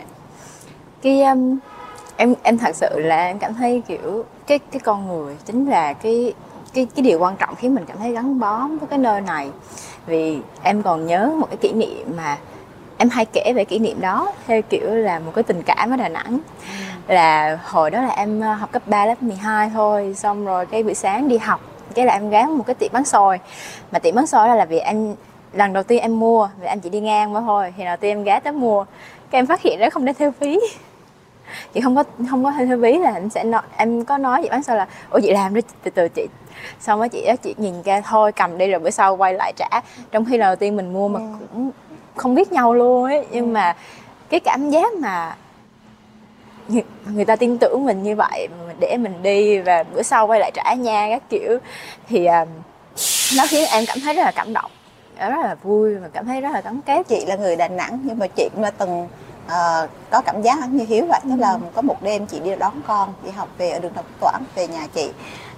cái 1.01 1.23
um, 1.23 1.57
em 2.17 2.33
em 2.43 2.57
thật 2.57 2.75
sự 2.75 2.99
là 2.99 3.25
em 3.25 3.39
cảm 3.39 3.53
thấy 3.53 3.83
kiểu 3.87 4.25
cái 4.47 4.59
cái 4.59 4.79
con 4.79 5.07
người 5.07 5.35
chính 5.45 5.69
là 5.69 5.93
cái 5.93 6.33
cái 6.73 6.87
cái 6.95 7.03
điều 7.03 7.19
quan 7.19 7.35
trọng 7.35 7.55
khiến 7.55 7.75
mình 7.75 7.85
cảm 7.85 7.97
thấy 7.97 8.11
gắn 8.11 8.39
bó 8.39 8.67
với 8.67 8.87
cái 8.89 8.99
nơi 8.99 9.21
này. 9.21 9.49
Vì 10.05 10.37
em 10.63 10.83
còn 10.83 11.05
nhớ 11.05 11.33
một 11.37 11.47
cái 11.49 11.57
kỷ 11.57 11.73
niệm 11.73 12.17
mà 12.17 12.37
em 12.97 13.09
hay 13.09 13.25
kể 13.25 13.53
về 13.55 13.65
kỷ 13.65 13.79
niệm 13.79 14.01
đó 14.01 14.33
theo 14.47 14.61
kiểu 14.61 14.89
là 14.89 15.19
một 15.19 15.31
cái 15.35 15.43
tình 15.43 15.61
cảm 15.63 15.91
ở 15.91 15.97
Đà 15.97 16.09
Nẵng. 16.09 16.39
Là 17.07 17.59
hồi 17.63 17.91
đó 17.91 18.01
là 18.01 18.09
em 18.09 18.41
ờ, 18.41 18.53
học 18.53 18.71
cấp 18.71 18.81
3 18.85 19.05
lớp 19.05 19.23
12 19.23 19.69
thôi 19.73 20.13
xong 20.17 20.45
rồi 20.45 20.65
cái 20.65 20.83
buổi 20.83 20.93
sáng 20.93 21.27
đi 21.27 21.37
học 21.37 21.70
cái 21.91 22.05
là 22.05 22.13
em 22.13 22.29
ghé 22.29 22.45
một 22.45 22.63
cái 22.67 22.73
tiệm 22.73 22.91
bán 22.93 23.05
xôi. 23.05 23.39
Mà 23.91 23.99
tiệm 23.99 24.15
bán 24.15 24.27
xôi 24.27 24.47
đó 24.47 24.55
là 24.55 24.65
vì 24.65 24.79
em 24.79 25.15
lần 25.53 25.73
đầu 25.73 25.83
tiên 25.83 26.01
em 26.01 26.19
mua 26.19 26.49
vì 26.59 26.67
anh 26.67 26.79
chỉ 26.79 26.89
đi 26.89 26.99
ngang 26.99 27.33
mới 27.33 27.41
thôi 27.45 27.73
thì 27.77 27.85
đầu 27.85 27.97
tiên 27.97 28.11
em 28.11 28.23
ghé 28.23 28.39
tới 28.39 28.53
mua. 28.53 28.85
Cái 29.31 29.39
em 29.39 29.45
phát 29.45 29.61
hiện 29.61 29.79
ra 29.79 29.89
không 29.89 30.05
để 30.05 30.13
theo 30.13 30.31
phí. 30.31 30.59
Chị 31.73 31.81
không 31.81 31.95
có 31.95 32.03
không 32.29 32.43
có 32.43 32.51
theo 32.51 32.81
phí 32.81 32.97
là 32.97 33.13
em 33.13 33.29
sẽ 33.29 33.43
nói 33.43 33.61
em 33.77 34.05
có 34.05 34.17
nói 34.17 34.39
chị 34.43 34.49
bán 34.49 34.63
xôi 34.63 34.77
là 34.77 34.87
ủa 35.09 35.19
chị 35.19 35.31
làm 35.31 35.53
đi. 35.53 35.61
Từ 35.83 35.91
từ 35.91 36.09
chị 36.09 36.27
xong 36.79 36.99
rồi 36.99 37.09
chị 37.09 37.25
đó 37.27 37.33
chị 37.43 37.55
nhìn 37.57 37.81
ra 37.81 38.01
thôi 38.01 38.31
cầm 38.31 38.57
đi 38.57 38.67
rồi 38.67 38.79
bữa 38.79 38.89
sau 38.89 39.17
quay 39.17 39.33
lại 39.33 39.53
trả. 39.55 39.81
Trong 40.11 40.25
khi 40.25 40.37
lần 40.37 40.47
đầu 40.47 40.55
tiên 40.55 40.75
mình 40.75 40.93
mua 40.93 41.07
mà 41.07 41.19
ừ. 41.19 41.25
cũng 41.53 41.71
không 42.15 42.35
biết 42.35 42.51
nhau 42.51 42.73
luôn 42.73 43.03
ấy 43.03 43.25
nhưng 43.31 43.45
ừ. 43.45 43.51
mà 43.51 43.75
cái 44.29 44.39
cảm 44.39 44.69
giác 44.69 44.93
mà 44.93 45.35
người 47.05 47.25
ta 47.25 47.35
tin 47.35 47.57
tưởng 47.57 47.85
mình 47.85 48.03
như 48.03 48.15
vậy 48.15 48.47
để 48.79 48.97
mình 48.97 49.23
đi 49.23 49.59
và 49.59 49.83
bữa 49.83 50.01
sau 50.01 50.27
quay 50.27 50.39
lại 50.39 50.51
trả 50.53 50.73
nha 50.73 51.07
các 51.09 51.23
kiểu. 51.29 51.57
Thì 52.07 52.27
uh, 52.27 52.47
nó 53.37 53.43
khiến 53.49 53.65
em 53.71 53.83
cảm 53.87 53.99
thấy 53.99 54.13
rất 54.13 54.23
là 54.23 54.31
cảm 54.31 54.53
động 54.53 54.71
rất 55.19 55.41
là 55.43 55.55
vui 55.63 55.95
và 55.95 56.07
cảm 56.13 56.25
thấy 56.25 56.41
rất 56.41 56.49
là 56.53 56.61
gắn 56.61 56.81
kết. 56.85 57.07
Chị 57.07 57.25
là 57.25 57.35
người 57.35 57.55
đà 57.55 57.67
nẵng 57.67 57.99
nhưng 58.03 58.19
mà 58.19 58.27
chị 58.27 58.49
cũng 58.53 58.61
đã 58.61 58.71
từng 58.71 59.07
uh, 59.45 59.89
có 60.09 60.21
cảm 60.21 60.41
giác 60.41 60.69
như 60.69 60.85
hiếu 60.85 61.05
vậy. 61.09 61.19
Tức 61.23 61.35
là 61.39 61.51
ừ. 61.51 61.59
có 61.73 61.81
một 61.81 62.03
đêm 62.03 62.25
chị 62.25 62.39
đi 62.39 62.55
đón 62.55 62.81
con 62.87 63.13
đi 63.23 63.31
học 63.31 63.49
về 63.57 63.69
ở 63.69 63.79
đường 63.79 63.93
đồng 63.95 64.05
toản 64.19 64.43
về 64.55 64.67
nhà 64.67 64.87
chị 64.93 65.09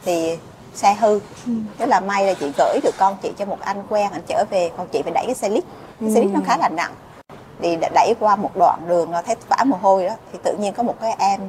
thì 0.06 0.38
xe 0.74 0.94
hư. 1.00 1.20
Ừ. 1.46 1.52
tức 1.78 1.86
là 1.86 2.00
may 2.00 2.26
là 2.26 2.34
chị 2.34 2.52
gửi 2.58 2.80
được 2.84 2.96
con 2.98 3.18
chị 3.22 3.32
cho 3.38 3.46
một 3.46 3.58
anh 3.62 3.84
quen 3.90 4.10
anh 4.12 4.22
trở 4.28 4.46
về 4.50 4.72
còn 4.78 4.88
chị 4.88 5.02
phải 5.02 5.12
đẩy 5.14 5.26
cái 5.26 5.36
xe 5.36 5.50
lít. 5.50 5.64
Cái 6.00 6.12
xe 6.12 6.22
lít 6.22 6.32
nó 6.34 6.40
khá 6.46 6.58
là 6.58 6.70
nặng 6.70 6.94
thì 7.64 7.78
đẩy 7.94 8.14
qua 8.20 8.36
một 8.36 8.52
đoạn 8.56 8.80
đường 8.88 9.12
nó 9.12 9.22
thấy 9.22 9.36
vã 9.50 9.58
mồ 9.66 9.78
hôi 9.82 10.06
đó 10.06 10.14
thì 10.32 10.40
tự 10.44 10.54
nhiên 10.60 10.74
có 10.74 10.84
một 10.84 10.96
cái 11.02 11.16
em 11.20 11.40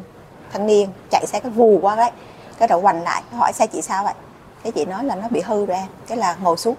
thanh 0.53 0.67
niên 0.67 0.89
chạy 1.11 1.27
xe 1.27 1.41
cái 1.41 1.51
vù 1.51 1.79
qua 1.83 1.97
đấy 1.97 2.11
cái 2.59 2.69
đầu 2.69 2.81
quành 2.81 3.03
lại 3.03 3.23
hỏi 3.33 3.53
xe 3.53 3.67
chị 3.67 3.83
sao 3.83 4.05
vậy 4.05 4.15
cái 4.63 4.73
chị 4.73 4.85
nói 4.85 5.05
là 5.05 5.15
nó 5.15 5.29
bị 5.31 5.41
hư 5.41 5.67
rồi 5.67 5.77
em 5.77 5.87
cái 6.07 6.19
là 6.19 6.37
ngồi 6.43 6.57
xuống 6.57 6.75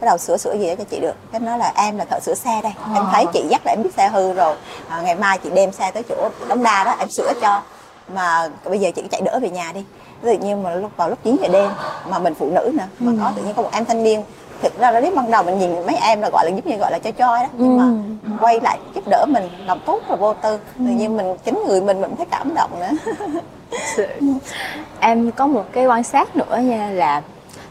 bắt 0.00 0.06
đầu 0.06 0.18
sửa 0.18 0.36
sửa 0.36 0.54
gì 0.54 0.68
đó 0.68 0.74
cho 0.78 0.84
chị 0.90 1.00
được 1.00 1.14
cái 1.32 1.40
nói 1.40 1.58
là 1.58 1.72
em 1.76 1.98
là 1.98 2.04
thợ 2.04 2.20
sửa 2.20 2.34
xe 2.34 2.60
đây 2.62 2.72
à. 2.84 2.92
em 2.94 3.04
thấy 3.12 3.26
chị 3.32 3.44
dắt 3.50 3.60
là 3.64 3.72
em 3.72 3.82
biết 3.82 3.94
xe 3.96 4.08
hư 4.08 4.32
rồi 4.32 4.56
à, 4.88 5.00
ngày 5.00 5.14
mai 5.14 5.38
chị 5.38 5.50
đem 5.50 5.72
xe 5.72 5.90
tới 5.90 6.02
chỗ 6.08 6.28
đống 6.48 6.62
đa 6.62 6.84
đó 6.84 6.96
em 6.98 7.08
sửa 7.08 7.32
cho 7.42 7.62
mà 8.08 8.48
bây 8.64 8.78
giờ 8.78 8.90
chị 8.96 9.02
chạy 9.10 9.20
đỡ 9.20 9.38
về 9.42 9.50
nhà 9.50 9.72
đi 9.74 9.84
tự 10.22 10.38
nhiên 10.38 10.62
mà 10.62 10.74
lúc 10.74 10.90
vào 10.96 11.10
lúc 11.10 11.18
9 11.24 11.36
giờ 11.42 11.48
đêm 11.48 11.70
mà 12.08 12.18
mình 12.18 12.34
phụ 12.34 12.50
nữ 12.50 12.72
nè 12.78 12.84
mà 12.98 13.12
ừ. 13.12 13.18
có 13.20 13.32
tự 13.36 13.42
nhiên 13.42 13.54
có 13.54 13.62
một 13.62 13.70
em 13.72 13.84
thanh 13.84 14.02
niên 14.02 14.24
thực 14.62 14.78
ra 14.78 14.90
là 14.90 15.00
đến 15.00 15.14
ban 15.14 15.30
đầu 15.30 15.42
mình 15.42 15.58
nhìn 15.58 15.86
mấy 15.86 15.96
em 15.96 16.20
là 16.20 16.30
gọi 16.30 16.44
là 16.44 16.56
giúp 16.56 16.66
như 16.66 16.76
gọi 16.76 16.90
là 16.92 16.98
cho 16.98 17.10
choi 17.10 17.40
đó 17.40 17.46
nhưng 17.52 17.76
mà 17.76 17.84
ừ. 18.22 18.30
quay 18.40 18.60
lại 18.60 18.78
giúp 18.94 19.08
đỡ 19.08 19.26
mình 19.28 19.48
lòng 19.66 19.80
tốt 19.86 20.00
và 20.08 20.16
vô 20.16 20.34
tư 20.34 20.58
tự 20.78 20.84
nhiên 20.84 21.16
mình 21.16 21.36
chính 21.44 21.62
người 21.68 21.80
mình 21.80 22.00
mình 22.00 22.16
thấy 22.16 22.26
cảm 22.30 22.54
động 22.54 22.70
nữa 22.80 23.12
em 25.00 25.30
có 25.30 25.46
một 25.46 25.64
cái 25.72 25.86
quan 25.86 26.02
sát 26.02 26.36
nữa 26.36 26.58
nha 26.62 26.90
là 26.92 27.22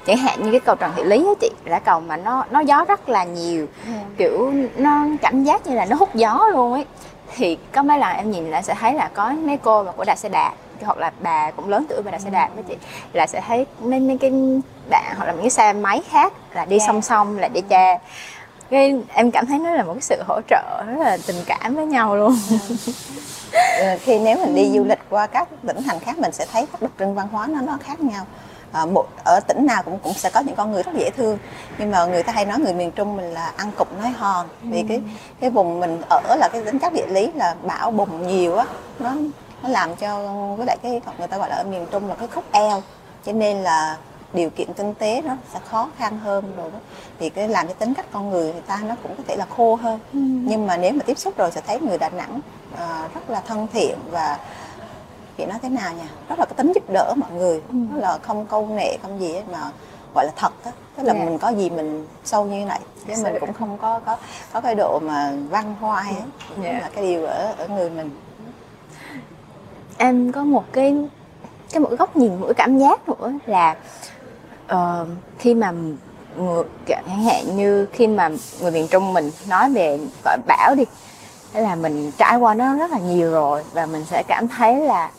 chẳng 0.05 0.17
hạn 0.17 0.43
như 0.43 0.51
cái 0.51 0.59
cầu 0.59 0.75
trần 0.75 0.91
thị 0.95 1.03
lý 1.03 1.25
á 1.25 1.33
chị 1.41 1.49
là 1.65 1.79
cầu 1.79 1.99
mà 1.99 2.17
nó 2.17 2.45
nó 2.51 2.59
gió 2.59 2.85
rất 2.87 3.09
là 3.09 3.23
nhiều. 3.23 3.67
Ừ. 3.85 3.91
kiểu 4.17 4.53
nó 4.77 5.05
cảm 5.21 5.43
giác 5.43 5.67
như 5.67 5.75
là 5.75 5.85
nó 5.85 5.95
hút 5.95 6.15
gió 6.15 6.47
luôn 6.53 6.73
ấy 6.73 6.85
thì 7.35 7.57
có 7.71 7.83
mấy 7.83 7.99
lần 7.99 8.15
em 8.17 8.31
nhìn 8.31 8.51
là 8.51 8.61
sẽ 8.61 8.75
thấy 8.79 8.93
là 8.93 9.09
có 9.13 9.29
mấy 9.29 9.57
cô 9.57 9.83
mà 9.83 9.91
của 9.91 10.03
đạp 10.03 10.15
xe 10.15 10.29
đạp 10.29 10.51
hoặc 10.85 10.97
là 10.97 11.11
bà 11.19 11.51
cũng 11.51 11.69
lớn 11.69 11.85
tuổi 11.89 12.01
bà 12.01 12.11
đạp 12.11 12.19
xe 12.19 12.29
đạp 12.29 12.49
với 12.55 12.63
chị. 12.67 12.75
Là 13.13 13.27
sẽ 13.27 13.41
thấy 13.47 13.65
mấy, 13.81 13.99
mấy 13.99 14.17
cái 14.17 14.31
bạn 14.89 15.13
hoặc 15.17 15.25
là 15.25 15.31
những 15.31 15.41
cái 15.41 15.49
xe 15.49 15.73
máy 15.73 16.01
khác 16.09 16.33
là 16.53 16.65
đi 16.65 16.77
yeah. 16.77 16.87
song 16.87 17.01
song 17.01 17.39
là 17.39 17.47
để 17.47 17.61
cha 17.69 17.99
cái 18.69 19.01
em 19.13 19.31
cảm 19.31 19.45
thấy 19.45 19.59
nó 19.59 19.71
là 19.71 19.83
một 19.83 19.93
cái 19.93 20.01
sự 20.01 20.23
hỗ 20.27 20.41
trợ 20.49 20.83
rất 20.87 20.97
là 20.99 21.17
tình 21.27 21.43
cảm 21.45 21.75
với 21.75 21.85
nhau 21.85 22.15
luôn. 22.15 22.37
Ừ, 23.79 23.85
khi 24.01 24.19
nếu 24.19 24.37
mình 24.37 24.55
đi 24.55 24.71
du 24.73 24.83
lịch 24.83 24.99
qua 25.09 25.27
các 25.27 25.47
tỉnh 25.67 25.77
thành 25.87 25.99
khác 25.99 26.17
mình 26.17 26.31
sẽ 26.31 26.45
thấy 26.51 26.65
các 26.71 26.81
đặc 26.81 26.91
trưng 26.99 27.15
văn 27.15 27.27
hóa 27.31 27.47
nó 27.47 27.61
nó 27.61 27.77
khác 27.83 27.99
nhau. 27.99 28.25
À, 28.71 28.85
một 28.85 29.07
ở 29.23 29.39
tỉnh 29.39 29.65
nào 29.65 29.83
cũng 29.83 29.99
cũng 29.99 30.13
sẽ 30.13 30.29
có 30.29 30.39
những 30.39 30.55
con 30.55 30.71
người 30.71 30.83
rất 30.83 30.91
dễ 30.95 31.09
thương. 31.09 31.37
Nhưng 31.77 31.91
mà 31.91 32.05
người 32.05 32.23
ta 32.23 32.33
hay 32.33 32.45
nói 32.45 32.59
người 32.59 32.73
miền 32.73 32.91
trung 32.91 33.17
mình 33.17 33.33
là 33.33 33.51
ăn 33.55 33.71
cục 33.71 33.97
nói 33.99 34.09
hòn. 34.09 34.47
Vì 34.63 34.85
cái 34.89 35.01
cái 35.39 35.49
vùng 35.49 35.79
mình 35.79 36.01
ở 36.09 36.35
là 36.35 36.49
cái 36.53 36.63
tính 36.65 36.79
chất 36.79 36.93
địa 36.93 37.07
lý 37.07 37.31
là 37.35 37.55
bão 37.63 37.91
bùng 37.91 38.27
nhiều 38.27 38.55
á 38.55 38.65
nó 38.99 39.13
nó 39.63 39.69
làm 39.69 39.95
cho 39.95 40.19
với 40.57 40.65
lại 40.65 40.77
cái 40.81 41.01
người 41.17 41.27
ta 41.27 41.37
gọi 41.37 41.49
là 41.49 41.55
ở 41.55 41.63
miền 41.63 41.85
trung 41.91 42.09
là 42.09 42.15
cái 42.15 42.27
khúc 42.27 42.43
eo 42.51 42.81
cho 43.25 43.31
nên 43.31 43.57
là 43.57 43.97
điều 44.33 44.49
kiện 44.49 44.73
kinh 44.73 44.93
tế 44.93 45.21
nó 45.21 45.35
sẽ 45.53 45.59
khó 45.65 45.89
khăn 45.97 46.19
hơn 46.19 46.53
rồi 46.57 46.71
đó 46.71 46.79
thì 47.19 47.29
cái 47.29 47.47
làm 47.47 47.67
cho 47.67 47.73
tính 47.73 47.93
cách 47.93 48.05
con 48.11 48.29
người 48.29 48.53
người 48.53 48.61
ta 48.61 48.79
nó 48.87 48.95
cũng 49.03 49.15
có 49.17 49.23
thể 49.27 49.35
là 49.35 49.45
khô 49.57 49.75
hơn 49.75 49.99
ừ. 50.13 50.19
nhưng 50.21 50.67
mà 50.67 50.77
nếu 50.77 50.93
mà 50.93 51.03
tiếp 51.05 51.17
xúc 51.17 51.37
rồi 51.37 51.51
sẽ 51.51 51.61
thấy 51.67 51.79
người 51.79 51.97
đà 51.97 52.09
nẵng 52.09 52.39
uh, 52.73 53.13
rất 53.15 53.29
là 53.29 53.41
thân 53.41 53.67
thiện 53.73 53.97
và 54.11 54.39
chị 55.37 55.45
nói 55.45 55.59
thế 55.61 55.69
nào 55.69 55.93
nhỉ 55.93 56.07
rất 56.29 56.39
là 56.39 56.45
cái 56.45 56.53
tính 56.57 56.71
giúp 56.75 56.83
đỡ 56.93 57.13
mọi 57.17 57.31
người 57.31 57.61
ừ. 57.69 57.75
nó 57.91 57.97
là 57.97 58.17
không 58.21 58.45
câu 58.45 58.67
nệ 58.67 58.97
không 59.01 59.19
gì 59.19 59.33
ấy, 59.33 59.43
mà 59.51 59.71
gọi 60.15 60.25
là 60.25 60.31
thật 60.35 60.51
đó 60.65 60.71
tức 60.95 61.03
là 61.03 61.13
yeah. 61.13 61.25
Dạ. 61.25 61.29
mình 61.29 61.39
có 61.39 61.49
gì 61.49 61.69
mình 61.69 62.07
sâu 62.23 62.45
như 62.45 62.65
này 62.65 62.79
chứ 63.07 63.13
mình 63.23 63.33
cũng 63.39 63.53
không 63.53 63.77
có 63.77 63.99
có 64.05 64.17
có 64.53 64.61
cái 64.61 64.75
độ 64.75 64.99
mà 64.99 65.33
văn 65.49 65.75
hoa 65.79 66.01
ấy 66.01 66.13
yeah. 66.13 66.27
Dạ. 66.63 66.71
là 66.71 66.89
cái 66.95 67.03
điều 67.07 67.25
ở 67.25 67.53
ở 67.57 67.67
người 67.67 67.89
mình 67.89 68.09
em 69.99 70.31
có 70.31 70.43
một 70.43 70.63
cái 70.71 70.95
cái 71.71 71.79
một 71.79 71.89
góc 71.99 72.15
nhìn 72.15 72.39
một 72.39 72.45
cái 72.45 72.53
cảm 72.53 72.79
giác 72.79 73.09
nữa 73.09 73.31
là 73.45 73.75
uh, 74.73 75.07
khi 75.39 75.53
mà 75.53 75.73
chẳng 76.87 77.23
hạn 77.25 77.57
như 77.57 77.87
khi 77.91 78.07
mà 78.07 78.29
người 78.61 78.71
miền 78.71 78.87
trung 78.87 79.13
mình 79.13 79.31
nói 79.47 79.69
về 79.69 79.99
gọi 80.25 80.37
bão 80.47 80.75
đi 80.75 80.83
là 81.53 81.75
mình 81.75 82.11
trải 82.17 82.37
qua 82.37 82.53
nó 82.53 82.75
rất 82.75 82.91
là 82.91 82.99
nhiều 82.99 83.31
rồi 83.31 83.63
và 83.73 83.85
mình 83.85 84.05
sẽ 84.05 84.23
cảm 84.27 84.47
thấy 84.47 84.75
là 84.75 85.11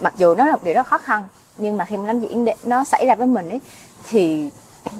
mặc 0.00 0.14
dù 0.16 0.34
nó 0.34 0.44
là 0.44 0.52
một 0.52 0.64
điều 0.64 0.74
rất 0.74 0.86
khó 0.86 0.98
khăn 0.98 1.24
nhưng 1.56 1.76
mà 1.76 1.84
khi 1.84 1.96
mà 1.96 2.12
nó 2.12 2.18
diễn 2.20 2.46
nó 2.64 2.84
xảy 2.84 3.06
ra 3.06 3.14
với 3.14 3.26
mình 3.26 3.48
ấy 3.48 3.60
thì 4.10 4.50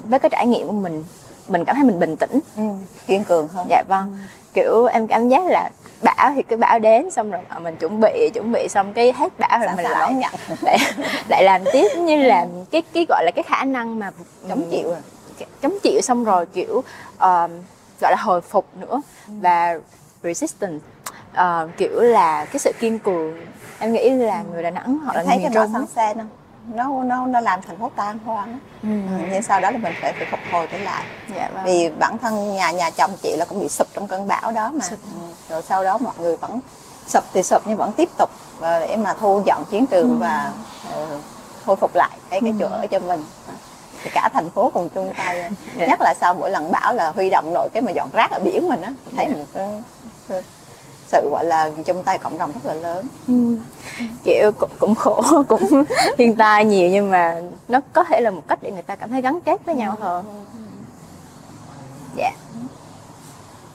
với 0.03 0.19
cái 0.19 0.29
trải 0.29 0.47
nghiệm 0.47 0.67
của 0.67 0.73
mình 0.73 1.03
mình 1.47 1.65
cảm 1.65 1.75
thấy 1.75 1.85
mình 1.85 1.99
bình 1.99 2.15
tĩnh. 2.15 2.39
Ừ, 2.57 2.63
kiên 3.07 3.23
cường 3.23 3.47
hơn. 3.47 3.67
Dạ 3.69 3.83
vâng. 3.87 4.17
Kiểu 4.53 4.85
em 4.85 5.07
cảm 5.07 5.29
giác 5.29 5.45
là 5.45 5.69
bão 6.01 6.31
thì 6.35 6.43
cái 6.43 6.57
bão 6.57 6.79
đến 6.79 7.11
xong 7.11 7.31
rồi 7.31 7.41
mình 7.61 7.75
chuẩn 7.75 7.99
bị 7.99 8.29
chuẩn 8.33 8.51
bị 8.51 8.67
xong 8.69 8.93
cái 8.93 9.13
hết 9.13 9.39
bão 9.39 9.59
rồi 9.59 9.69
mình 9.75 9.85
lại 9.85 10.13
nhận. 10.13 10.33
lại, 10.61 10.77
lại 11.29 11.43
làm 11.43 11.61
tiếp 11.73 11.87
như 11.97 12.23
là 12.23 12.47
cái 12.71 12.81
cái 12.93 13.05
gọi 13.09 13.25
là 13.25 13.31
cái 13.35 13.43
khả 13.43 13.63
năng 13.63 13.99
mà 13.99 14.11
chống 14.49 14.63
chịu 14.71 14.91
à? 14.91 15.01
chống 15.61 15.77
chịu 15.83 16.01
xong 16.01 16.23
rồi 16.23 16.45
kiểu 16.45 16.77
uh, 16.77 17.51
gọi 18.01 18.11
là 18.11 18.17
hồi 18.19 18.41
phục 18.41 18.65
nữa 18.77 19.01
ừ. 19.27 19.33
và 19.41 19.79
resistance. 20.23 20.85
Uh, 21.33 21.77
kiểu 21.77 22.01
là 22.01 22.45
cái 22.45 22.59
sự 22.59 22.71
kiên 22.79 22.99
cường. 22.99 23.37
Em 23.79 23.93
nghĩ 23.93 24.09
là 24.09 24.43
người 24.51 24.63
đà 24.63 24.69
nẵng 24.69 24.97
hoặc 25.05 25.15
là 25.15 25.23
thấy 25.23 25.37
cái 25.41 25.51
trung 25.53 25.73
sang 25.73 25.87
xe 25.87 26.13
không 26.13 26.27
nó 26.73 27.03
nó 27.03 27.25
nó 27.25 27.39
làm 27.39 27.61
thành 27.61 27.77
phố 27.77 27.91
tan 27.95 28.19
hoang 28.25 28.59
ừ. 28.83 28.89
ừ. 28.89 29.25
nhưng 29.31 29.43
sau 29.43 29.61
đó 29.61 29.71
là 29.71 29.77
mình 29.77 29.93
phải 30.01 30.13
phải 30.13 30.27
phục 30.31 30.39
hồi 30.51 30.67
trở 30.71 30.77
lại 30.77 31.03
dạ, 31.35 31.49
vâng. 31.53 31.63
vì 31.65 31.89
bản 31.99 32.17
thân 32.17 32.55
nhà 32.55 32.71
nhà 32.71 32.89
chồng 32.89 33.11
chị 33.23 33.35
là 33.37 33.45
cũng 33.45 33.59
bị 33.59 33.69
sụp 33.69 33.87
trong 33.93 34.07
cơn 34.07 34.27
bão 34.27 34.51
đó 34.51 34.71
mà 34.73 34.85
ừ. 34.89 34.97
rồi 35.49 35.61
sau 35.61 35.83
đó 35.83 35.97
mọi 35.97 36.13
người 36.19 36.37
vẫn 36.37 36.59
sụp 37.07 37.23
thì 37.33 37.43
sụp 37.43 37.61
nhưng 37.65 37.77
vẫn 37.77 37.91
tiếp 37.93 38.09
tục 38.17 38.29
và 38.59 38.79
để 38.79 38.95
mà 38.95 39.13
thu 39.19 39.41
dọn 39.45 39.63
chiến 39.69 39.85
trường 39.85 40.09
ừ. 40.09 40.15
và 40.19 40.51
uh, 40.87 41.21
khôi 41.65 41.75
phục 41.75 41.95
lại 41.95 42.17
cái 42.29 42.41
cái 42.41 42.51
ừ. 42.51 42.57
chỗ 42.59 42.67
ở 42.67 42.87
cho 42.87 42.99
mình 42.99 43.23
thì 44.03 44.11
cả 44.13 44.29
thành 44.33 44.49
phố 44.49 44.71
cùng 44.73 44.89
chung 44.89 45.13
tay 45.17 45.37
yeah. 45.37 45.51
Dạ. 45.77 45.85
nhất 45.87 46.01
là 46.01 46.13
sau 46.21 46.33
mỗi 46.33 46.51
lần 46.51 46.71
bão 46.71 46.93
là 46.93 47.11
huy 47.15 47.29
động 47.29 47.53
nội 47.53 47.69
cái 47.73 47.81
mà 47.81 47.91
dọn 47.91 48.09
rác 48.13 48.31
ở 48.31 48.39
biển 48.39 48.69
mình 48.69 48.81
á 48.81 48.93
thấy 49.15 49.25
yeah. 49.25 49.37
Mình 50.29 50.43
sự 51.07 51.29
gọi 51.31 51.45
là 51.45 51.71
chung 51.85 52.03
tay 52.03 52.17
cộng 52.17 52.37
đồng 52.37 52.51
rất 52.51 52.65
là 52.65 52.73
lớn. 52.73 53.07
Ừ. 53.27 53.57
kiểu 54.23 54.51
cũng, 54.59 54.69
cũng 54.79 54.95
khổ 54.95 55.43
cũng 55.47 55.83
thiên 56.17 56.35
tai 56.35 56.65
nhiều 56.65 56.89
nhưng 56.89 57.11
mà 57.11 57.41
nó 57.67 57.81
có 57.93 58.03
thể 58.03 58.21
là 58.21 58.31
một 58.31 58.41
cách 58.47 58.59
để 58.61 58.71
người 58.71 58.81
ta 58.81 58.95
cảm 58.95 59.09
thấy 59.09 59.21
gắn 59.21 59.39
kết 59.41 59.65
với 59.65 59.75
nhau 59.75 59.95
hơn. 59.99 60.25
Dạ. 62.15 62.31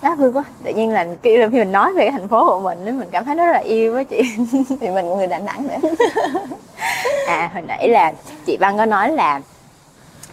Đó 0.02 0.14
vui 0.14 0.32
quá. 0.32 0.44
Tự 0.64 0.72
nhiên 0.74 0.90
là 0.90 1.06
khi 1.22 1.38
mình 1.50 1.72
nói 1.72 1.92
về 1.92 2.04
cái 2.04 2.12
thành 2.12 2.28
phố 2.28 2.46
của 2.46 2.60
mình 2.60 2.84
mình 2.84 3.08
cảm 3.10 3.24
thấy 3.24 3.34
nó 3.34 3.46
rất 3.46 3.52
là 3.52 3.58
yêu 3.58 3.92
với 3.92 4.04
chị. 4.04 4.22
Thì 4.80 4.88
mình 4.88 5.06
người 5.06 5.26
đà 5.26 5.38
nẵng 5.38 5.68
nữa. 5.68 5.88
À 7.26 7.50
hồi 7.54 7.62
nãy 7.62 7.88
là 7.88 8.12
chị 8.46 8.56
văn 8.60 8.76
có 8.78 8.86
nói 8.86 9.12
là 9.12 9.40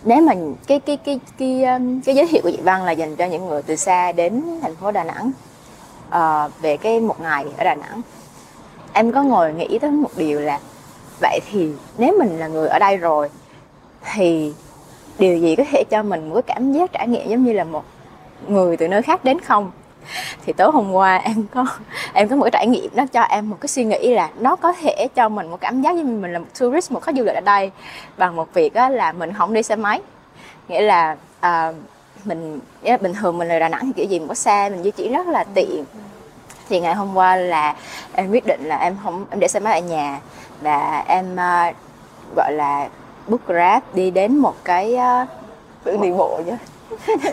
nếu 0.04 0.22
mà 0.22 0.34
cái 0.68 0.80
cái 0.80 0.98
cái 0.98 1.20
cái 1.38 1.62
cái, 1.64 1.80
cái 2.06 2.16
giới 2.16 2.28
thiệu 2.28 2.42
của 2.44 2.52
chị 2.52 2.60
văn 2.64 2.86
là 2.86 2.92
dành 2.92 3.16
cho 3.16 3.26
những 3.26 3.48
người 3.48 3.62
từ 3.62 3.76
xa 3.76 4.12
đến 4.12 4.44
thành 4.62 4.76
phố 4.76 4.92
đà 4.92 5.04
nẵng 5.04 5.32
uh, 6.10 6.62
về 6.62 6.78
cái 6.78 7.00
một 7.00 7.22
ngày 7.22 7.46
ở 7.58 7.64
Đà 7.64 7.76
Nẵng 7.76 8.02
em 8.94 9.12
có 9.12 9.24
ngồi 9.24 9.54
nghĩ 9.54 9.80
tới 9.80 9.92
một 9.92 10.10
điều 10.16 10.40
là 10.40 10.60
vậy 11.22 11.40
thì 11.52 11.72
nếu 11.98 12.16
mình 12.20 12.40
là 12.40 12.48
người 12.48 12.68
ở 12.68 12.80
đây 12.80 12.98
rồi 12.98 13.30
thì 14.14 14.54
điều 15.20 15.38
gì 15.38 15.56
có 15.56 15.64
thể 15.72 15.84
cho 15.90 16.04
mình 16.04 16.30
một 16.30 16.36
cái 16.36 16.44
cảm 16.56 16.74
giác 16.74 16.92
trải 16.92 17.08
nghiệm 17.08 17.30
giống 17.30 17.44
như 17.44 17.54
là 17.54 17.64
một 17.64 17.84
người 18.48 18.78
từ 18.78 18.88
nơi 18.88 19.02
khác 19.02 19.24
đến 19.24 19.40
không? 19.40 19.72
Thì 20.46 20.54
tối 20.54 20.72
hôm 20.74 20.92
qua 20.92 21.18
em 21.18 21.46
có 21.54 21.66
em 22.14 22.30
có 22.30 22.36
một 22.36 22.44
cái 22.44 22.52
trải 22.52 22.68
nghiệm 22.68 22.92
nó 22.96 23.06
cho 23.06 23.22
em 23.22 23.50
một 23.50 23.58
cái 23.62 23.68
suy 23.68 23.84
nghĩ 23.84 24.14
là 24.14 24.30
nó 24.40 24.56
có 24.56 24.74
thể 24.74 25.08
cho 25.16 25.30
mình 25.30 25.52
một 25.52 25.62
cảm 25.62 25.82
giác 25.82 25.96
như 25.96 26.04
mình 26.04 26.34
là 26.34 26.40
một 26.40 26.46
tourist 26.60 26.92
một 26.92 27.04
khách 27.04 27.16
du 27.16 27.24
lịch 27.24 27.36
ở 27.36 27.42
đây 27.42 27.72
bằng 28.18 28.36
một 28.36 28.54
việc 28.54 28.76
là 28.76 29.12
mình 29.12 29.34
không 29.34 29.54
đi 29.54 29.64
xe 29.64 29.76
máy. 29.76 30.02
Nghĩa 30.68 30.82
là 30.82 31.18
uh, 31.40 31.76
mình 32.28 32.60
bình 33.02 33.14
thường 33.14 33.38
mình 33.38 33.48
là 33.48 33.60
Đà 33.60 33.70
Nẵng 33.70 33.86
thì 33.86 33.94
kiểu 33.96 34.06
gì 34.06 34.20
mình 34.20 34.28
có 34.28 34.34
xe 34.34 34.70
mình 34.70 34.84
di 34.84 34.92
chuyển 34.92 35.14
rất 35.14 35.28
là 35.28 35.44
tiện. 35.54 35.86
Thì 36.70 36.80
ngày 36.80 36.96
hôm 36.96 37.18
qua 37.18 37.36
là 37.36 37.76
em 38.14 38.32
quyết 38.32 38.46
định 38.46 38.64
là 38.64 38.78
em 38.78 38.98
không 39.04 39.26
em 39.30 39.40
để 39.40 39.48
xe 39.48 39.60
máy 39.60 39.82
ở 39.82 39.88
nhà 39.88 40.20
và 40.62 41.04
em 41.08 41.34
uh, 41.34 41.76
gọi 42.36 42.52
là 42.54 42.90
book 43.28 43.48
grab 43.48 43.84
đi 43.94 44.12
đến 44.12 44.38
một 44.38 44.56
cái 44.64 44.96
uh, 44.96 45.30
tự 45.84 45.98
đi 46.02 46.12
bộ 46.12 46.42
chứ. 46.46 46.56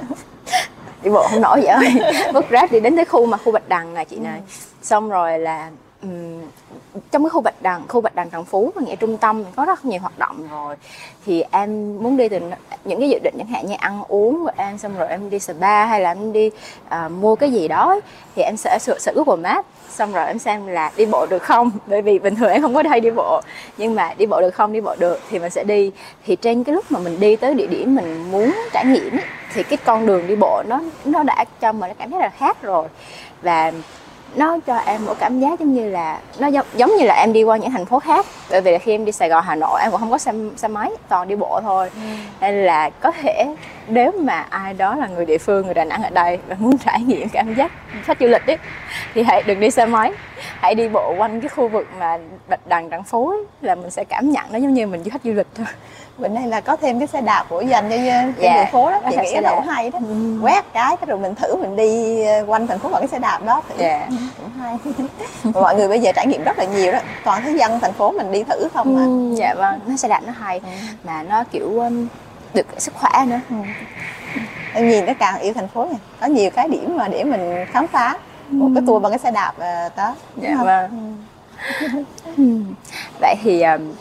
Đi 1.02 1.10
bộ 1.10 1.26
không 1.30 1.40
nổi 1.40 1.60
vậy 1.60 1.66
ơi. 1.66 2.12
Book 2.32 2.48
grab 2.48 2.70
đi 2.70 2.80
đến 2.80 2.96
cái 2.96 3.04
khu 3.04 3.26
mà 3.26 3.36
khu 3.36 3.52
bạch 3.52 3.68
đằng 3.68 3.94
này 3.94 4.04
chị 4.04 4.16
này 4.16 4.38
ừ. 4.38 4.52
xong 4.82 5.10
rồi 5.10 5.38
là 5.38 5.70
um, 6.04 6.42
trong 7.10 7.22
cái 7.24 7.30
khu 7.30 7.40
bạch 7.40 7.62
đằng 7.62 7.88
khu 7.88 8.00
bạch 8.00 8.14
đằng 8.14 8.30
trần 8.30 8.44
phú 8.44 8.72
và 8.74 8.82
nghĩa 8.82 8.96
trung 8.96 9.16
tâm 9.16 9.44
có 9.56 9.64
rất 9.64 9.84
nhiều 9.84 10.00
hoạt 10.00 10.18
động 10.18 10.48
rồi. 10.50 10.76
Thì 11.26 11.44
em 11.50 11.98
muốn 12.02 12.16
đi 12.16 12.28
từ 12.28 12.40
những 12.84 13.00
cái 13.00 13.08
dự 13.08 13.18
định 13.22 13.34
chẳng 13.38 13.46
hạn 13.46 13.66
như 13.66 13.74
ăn 13.78 14.02
uống 14.08 14.44
của 14.44 14.50
em 14.56 14.78
xong 14.78 14.98
rồi 14.98 15.08
em 15.08 15.30
đi 15.30 15.38
spa 15.38 15.84
hay 15.84 16.00
là 16.00 16.10
em 16.10 16.32
đi 16.32 16.50
uh, 16.86 17.10
mua 17.10 17.34
cái 17.34 17.52
gì 17.52 17.68
đó 17.68 18.00
thì 18.36 18.42
em 18.42 18.56
sẽ 18.56 18.78
sửa 18.78 18.98
sửa 18.98 19.12
Google 19.14 19.42
Maps 19.42 19.68
xong 19.90 20.12
rồi 20.12 20.26
em 20.26 20.38
xem 20.38 20.66
là 20.66 20.92
đi 20.96 21.06
bộ 21.06 21.26
được 21.26 21.42
không? 21.42 21.70
Bởi 21.86 22.02
vì 22.02 22.18
bình 22.18 22.34
thường 22.34 22.50
em 22.50 22.62
không 22.62 22.74
có 22.74 22.82
hay 22.88 23.00
đi 23.00 23.10
bộ 23.10 23.40
nhưng 23.78 23.94
mà 23.94 24.14
đi 24.18 24.26
bộ 24.26 24.40
được 24.40 24.54
không 24.54 24.72
đi 24.72 24.80
bộ 24.80 24.94
được 24.98 25.20
thì 25.30 25.38
mình 25.38 25.50
sẽ 25.50 25.64
đi. 25.64 25.90
Thì 26.26 26.36
trên 26.36 26.64
cái 26.64 26.74
lúc 26.74 26.84
mà 26.92 26.98
mình 26.98 27.20
đi 27.20 27.36
tới 27.36 27.54
địa 27.54 27.66
điểm 27.66 27.94
mình 27.94 28.30
muốn 28.30 28.52
trải 28.72 28.84
nghiệm 28.84 29.18
thì 29.54 29.62
cái 29.62 29.76
con 29.84 30.06
đường 30.06 30.26
đi 30.26 30.36
bộ 30.36 30.62
nó 30.66 30.80
nó 31.04 31.22
đã 31.22 31.44
cho 31.60 31.72
mình 31.72 31.90
cảm 31.98 32.10
thấy 32.10 32.20
là 32.20 32.28
khác 32.28 32.62
rồi. 32.62 32.88
Và 33.42 33.72
nó 34.34 34.58
cho 34.66 34.76
em 34.76 35.04
một 35.04 35.14
cảm 35.18 35.40
giác 35.40 35.60
giống 35.60 35.74
như 35.74 35.90
là 35.90 36.20
nó 36.38 36.46
giống, 36.46 36.66
giống 36.76 36.96
như 36.98 37.04
là 37.04 37.14
em 37.14 37.32
đi 37.32 37.42
qua 37.42 37.56
những 37.56 37.70
thành 37.70 37.86
phố 37.86 37.98
khác 37.98 38.26
bởi 38.50 38.60
vì 38.60 38.72
là 38.72 38.78
khi 38.78 38.92
em 38.92 39.04
đi 39.04 39.12
Sài 39.12 39.28
Gòn 39.28 39.44
Hà 39.44 39.54
Nội 39.54 39.80
em 39.80 39.90
cũng 39.90 40.00
không 40.00 40.10
có 40.10 40.18
xe, 40.18 40.32
xe 40.56 40.68
máy 40.68 40.90
toàn 41.08 41.28
đi 41.28 41.36
bộ 41.36 41.60
thôi 41.62 41.90
ừ. 41.94 42.00
nên 42.40 42.64
là 42.64 42.90
có 42.90 43.10
thể 43.10 43.46
nếu 43.88 44.12
mà 44.20 44.46
ai 44.50 44.74
đó 44.74 44.94
là 44.94 45.06
người 45.06 45.26
địa 45.26 45.38
phương 45.38 45.64
người 45.64 45.74
Đà 45.74 45.84
Nẵng 45.84 46.02
ở 46.02 46.10
đây 46.10 46.38
và 46.48 46.56
muốn 46.58 46.78
trải 46.78 47.02
nghiệm 47.02 47.28
cảm 47.28 47.54
giác 47.54 47.72
khách 48.04 48.16
du 48.20 48.26
lịch 48.26 48.46
ấy, 48.46 48.58
thì 49.14 49.22
hãy 49.22 49.42
đừng 49.46 49.60
đi 49.60 49.70
xe 49.70 49.86
máy. 49.86 50.12
Hãy 50.60 50.74
đi 50.74 50.88
bộ 50.88 51.14
quanh 51.18 51.40
cái 51.40 51.48
khu 51.48 51.68
vực 51.68 51.86
mà 51.98 52.18
bạch 52.48 52.66
đằng 52.66 52.90
đằng 52.90 53.04
phố 53.04 53.30
ấy, 53.30 53.44
là 53.60 53.74
mình 53.74 53.90
sẽ 53.90 54.04
cảm 54.04 54.30
nhận 54.30 54.44
nó 54.50 54.58
giống 54.58 54.74
như 54.74 54.86
mình 54.86 55.02
du 55.04 55.10
khách 55.10 55.24
du 55.24 55.32
lịch 55.32 55.46
thôi. 55.54 55.66
Bên 56.18 56.34
đây 56.34 56.46
là 56.46 56.60
có 56.60 56.76
thêm 56.76 56.98
cái 56.98 57.06
xe 57.06 57.20
đạp 57.20 57.44
của 57.48 57.60
dành 57.60 57.84
cho 57.90 57.96
trên 57.96 58.34
yeah. 58.40 58.56
đường 58.56 58.72
phố 58.72 58.90
đó. 58.90 59.00
Chị 59.10 59.16
nghĩ 59.22 59.40
là 59.40 59.50
cũng 59.54 59.66
hay 59.66 59.90
đó. 59.90 59.98
Ừ. 60.08 60.38
quét 60.42 60.64
cái 60.72 60.96
rồi 61.06 61.18
mình 61.18 61.34
thử 61.34 61.56
mình 61.56 61.76
đi 61.76 62.22
ờ, 62.24 62.44
quanh 62.46 62.66
thành 62.66 62.78
phố 62.78 62.88
bằng 62.88 63.00
cái 63.00 63.08
xe 63.08 63.18
đạp 63.18 63.40
đó 63.44 63.62
thì 63.68 63.84
yeah. 63.84 64.08
cũng 64.08 64.50
hay. 64.60 64.78
Mọi 65.62 65.76
người 65.76 65.88
bây 65.88 66.00
giờ 66.00 66.12
trải 66.14 66.26
nghiệm 66.26 66.44
rất 66.44 66.58
là 66.58 66.64
nhiều 66.64 66.92
đó. 66.92 66.98
Toàn 67.24 67.42
thấy 67.42 67.54
dân 67.58 67.80
thành 67.80 67.92
phố 67.92 68.10
mình 68.10 68.32
đi 68.32 68.44
thử 68.44 68.68
không 68.74 68.96
mà 68.96 69.04
ừ, 69.04 69.36
dạ 69.40 69.54
vâng. 69.54 69.80
Nó 69.86 69.96
xe 69.96 70.08
đạp 70.08 70.20
nó 70.26 70.32
hay. 70.32 70.60
Ừ. 70.64 70.70
mà 71.04 71.22
nó 71.22 71.44
kiểu 71.52 71.82
được 72.54 72.66
sức 72.78 72.94
khỏe 72.94 73.24
nữa. 73.26 73.40
Ừ. 73.50 73.56
em 74.72 74.88
nhìn 74.88 75.06
nó 75.06 75.12
càng 75.18 75.40
yêu 75.40 75.52
thành 75.54 75.68
phố 75.68 75.84
này 75.84 75.98
có 76.20 76.26
nhiều 76.26 76.50
cái 76.50 76.68
điểm 76.68 76.96
mà 76.96 77.08
để 77.08 77.24
mình 77.24 77.66
khám 77.66 77.86
phá. 77.86 78.18
Một 78.48 78.70
cái 78.74 78.84
tour 78.86 79.02
bằng 79.02 79.12
cái 79.12 79.18
xe 79.18 79.30
đạp 79.30 79.52
uh, 79.56 79.96
đó. 79.96 80.14
Dạ 80.36 80.56
vâng. 80.64 81.24
Ừ. 82.36 82.44
vậy 83.20 83.34
thì 83.42 83.62
um, 83.62 83.94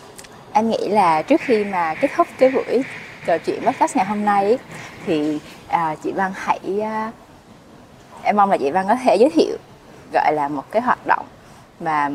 em 0.53 0.69
nghĩ 0.69 0.88
là 0.88 1.22
trước 1.22 1.41
khi 1.41 1.63
mà 1.63 1.95
kết 1.95 2.12
thúc 2.15 2.27
cái 2.38 2.50
buổi 2.50 2.83
trò 3.25 3.38
chuyện 3.38 3.65
podcast 3.65 3.95
ngày 3.95 4.05
hôm 4.05 4.25
nay 4.25 4.57
thì 5.05 5.39
à, 5.67 5.95
chị 6.03 6.12
Văn 6.12 6.31
hãy 6.36 6.60
em 8.24 8.36
mong 8.36 8.51
là 8.51 8.57
chị 8.57 8.72
Văn 8.72 8.86
có 8.88 8.95
thể 8.95 9.15
giới 9.15 9.29
thiệu 9.29 9.57
gọi 10.13 10.33
là 10.33 10.48
một 10.48 10.63
cái 10.72 10.81
hoạt 10.81 11.07
động 11.07 11.25
mà 11.79 12.10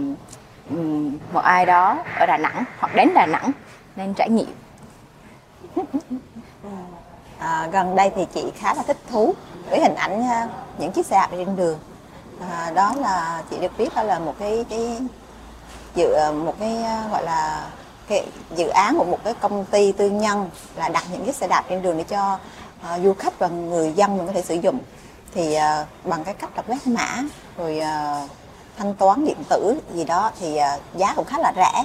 um, 0.71 1.19
một 1.33 1.41
ai 1.41 1.67
đó 1.67 1.99
ở 2.19 2.27
Đà 2.27 2.37
Nẵng 2.37 2.65
hoặc 2.79 2.95
đến 2.95 3.09
Đà 3.15 3.27
Nẵng 3.27 3.51
nên 3.97 4.15
trải 4.15 4.31
nghiệm 4.31 4.55
à, 7.39 7.69
gần 7.73 7.97
đây 7.97 8.11
thì 8.17 8.27
chị 8.35 8.45
khá 8.57 8.75
là 8.75 8.83
thích 8.83 8.99
thú 9.11 9.35
với 9.71 9.81
hình 9.81 9.95
ảnh 9.95 10.29
à, 10.29 10.49
những 10.79 10.93
chiếc 10.93 11.07
xe 11.07 11.17
đạp 11.17 11.29
trên 11.31 11.57
đường. 11.57 11.79
À, 12.51 12.71
đó 12.71 12.95
là 12.97 13.43
chị 13.51 13.59
được 13.59 13.79
biết 13.79 13.95
đó 13.95 14.03
là 14.03 14.19
một 14.19 14.35
cái 14.39 14.65
cái 14.69 14.99
dự 15.95 16.13
à, 16.13 16.31
một 16.31 16.55
cái 16.61 16.83
à, 16.83 17.09
gọi 17.13 17.25
là 17.25 17.67
cái 18.09 18.27
dự 18.57 18.69
án 18.69 18.99
của 18.99 19.05
một 19.05 19.19
cái 19.25 19.35
công 19.35 19.65
ty 19.65 19.93
tư 19.93 20.11
nhân 20.11 20.51
là 20.77 20.89
đặt 20.89 21.05
những 21.13 21.25
chiếc 21.25 21.35
xe 21.35 21.49
đạp 21.49 21.65
trên 21.69 21.83
đường 21.83 21.99
để 21.99 22.05
cho 22.05 22.39
uh, 22.95 23.03
du 23.05 23.15
khách 23.15 23.39
và 23.39 23.49
người 23.49 23.93
dân 23.93 24.17
mình 24.17 24.27
có 24.27 24.33
thể 24.33 24.43
sử 24.43 24.55
dụng. 24.55 24.79
Thì 25.35 25.57
uh, 25.57 25.87
bằng 26.05 26.25
cái 26.25 26.35
cách 26.35 26.51
là 26.57 26.63
quét 26.63 26.87
mã 26.87 27.23
rồi 27.57 27.81
uh, 27.81 28.31
thanh 28.79 28.95
toán 28.95 29.25
điện 29.25 29.37
tử 29.49 29.81
gì 29.95 30.05
đó 30.05 30.31
thì 30.41 30.59
uh, 30.59 30.81
giá 30.95 31.13
cũng 31.17 31.25
khá 31.25 31.39
là 31.39 31.53
rẻ 31.57 31.85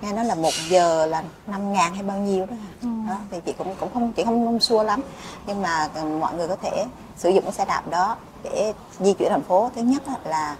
nghe 0.00 0.12
nói 0.12 0.24
là 0.24 0.34
một 0.34 0.52
giờ 0.68 1.06
là 1.06 1.22
5 1.46 1.72
ngàn 1.72 1.94
hay 1.94 2.02
bao 2.02 2.18
nhiêu 2.18 2.46
đó, 2.46 2.56
ừ. 2.82 2.88
đó 3.08 3.16
thì 3.30 3.38
chị 3.46 3.52
cũng 3.58 3.74
cũng 3.80 3.88
không 3.94 4.12
chị 4.12 4.24
không 4.24 4.46
không 4.46 4.60
xua 4.60 4.82
lắm 4.82 5.00
nhưng 5.46 5.62
mà 5.62 5.88
mọi 6.20 6.34
người 6.34 6.48
có 6.48 6.56
thể 6.56 6.84
sử 7.16 7.30
dụng 7.30 7.44
cái 7.44 7.52
xe 7.52 7.64
đạp 7.64 7.90
đó 7.90 8.16
để 8.42 8.72
di 9.00 9.12
chuyển 9.12 9.30
thành 9.30 9.42
phố 9.42 9.70
thứ 9.74 9.82
nhất 9.82 10.02
là 10.24 10.56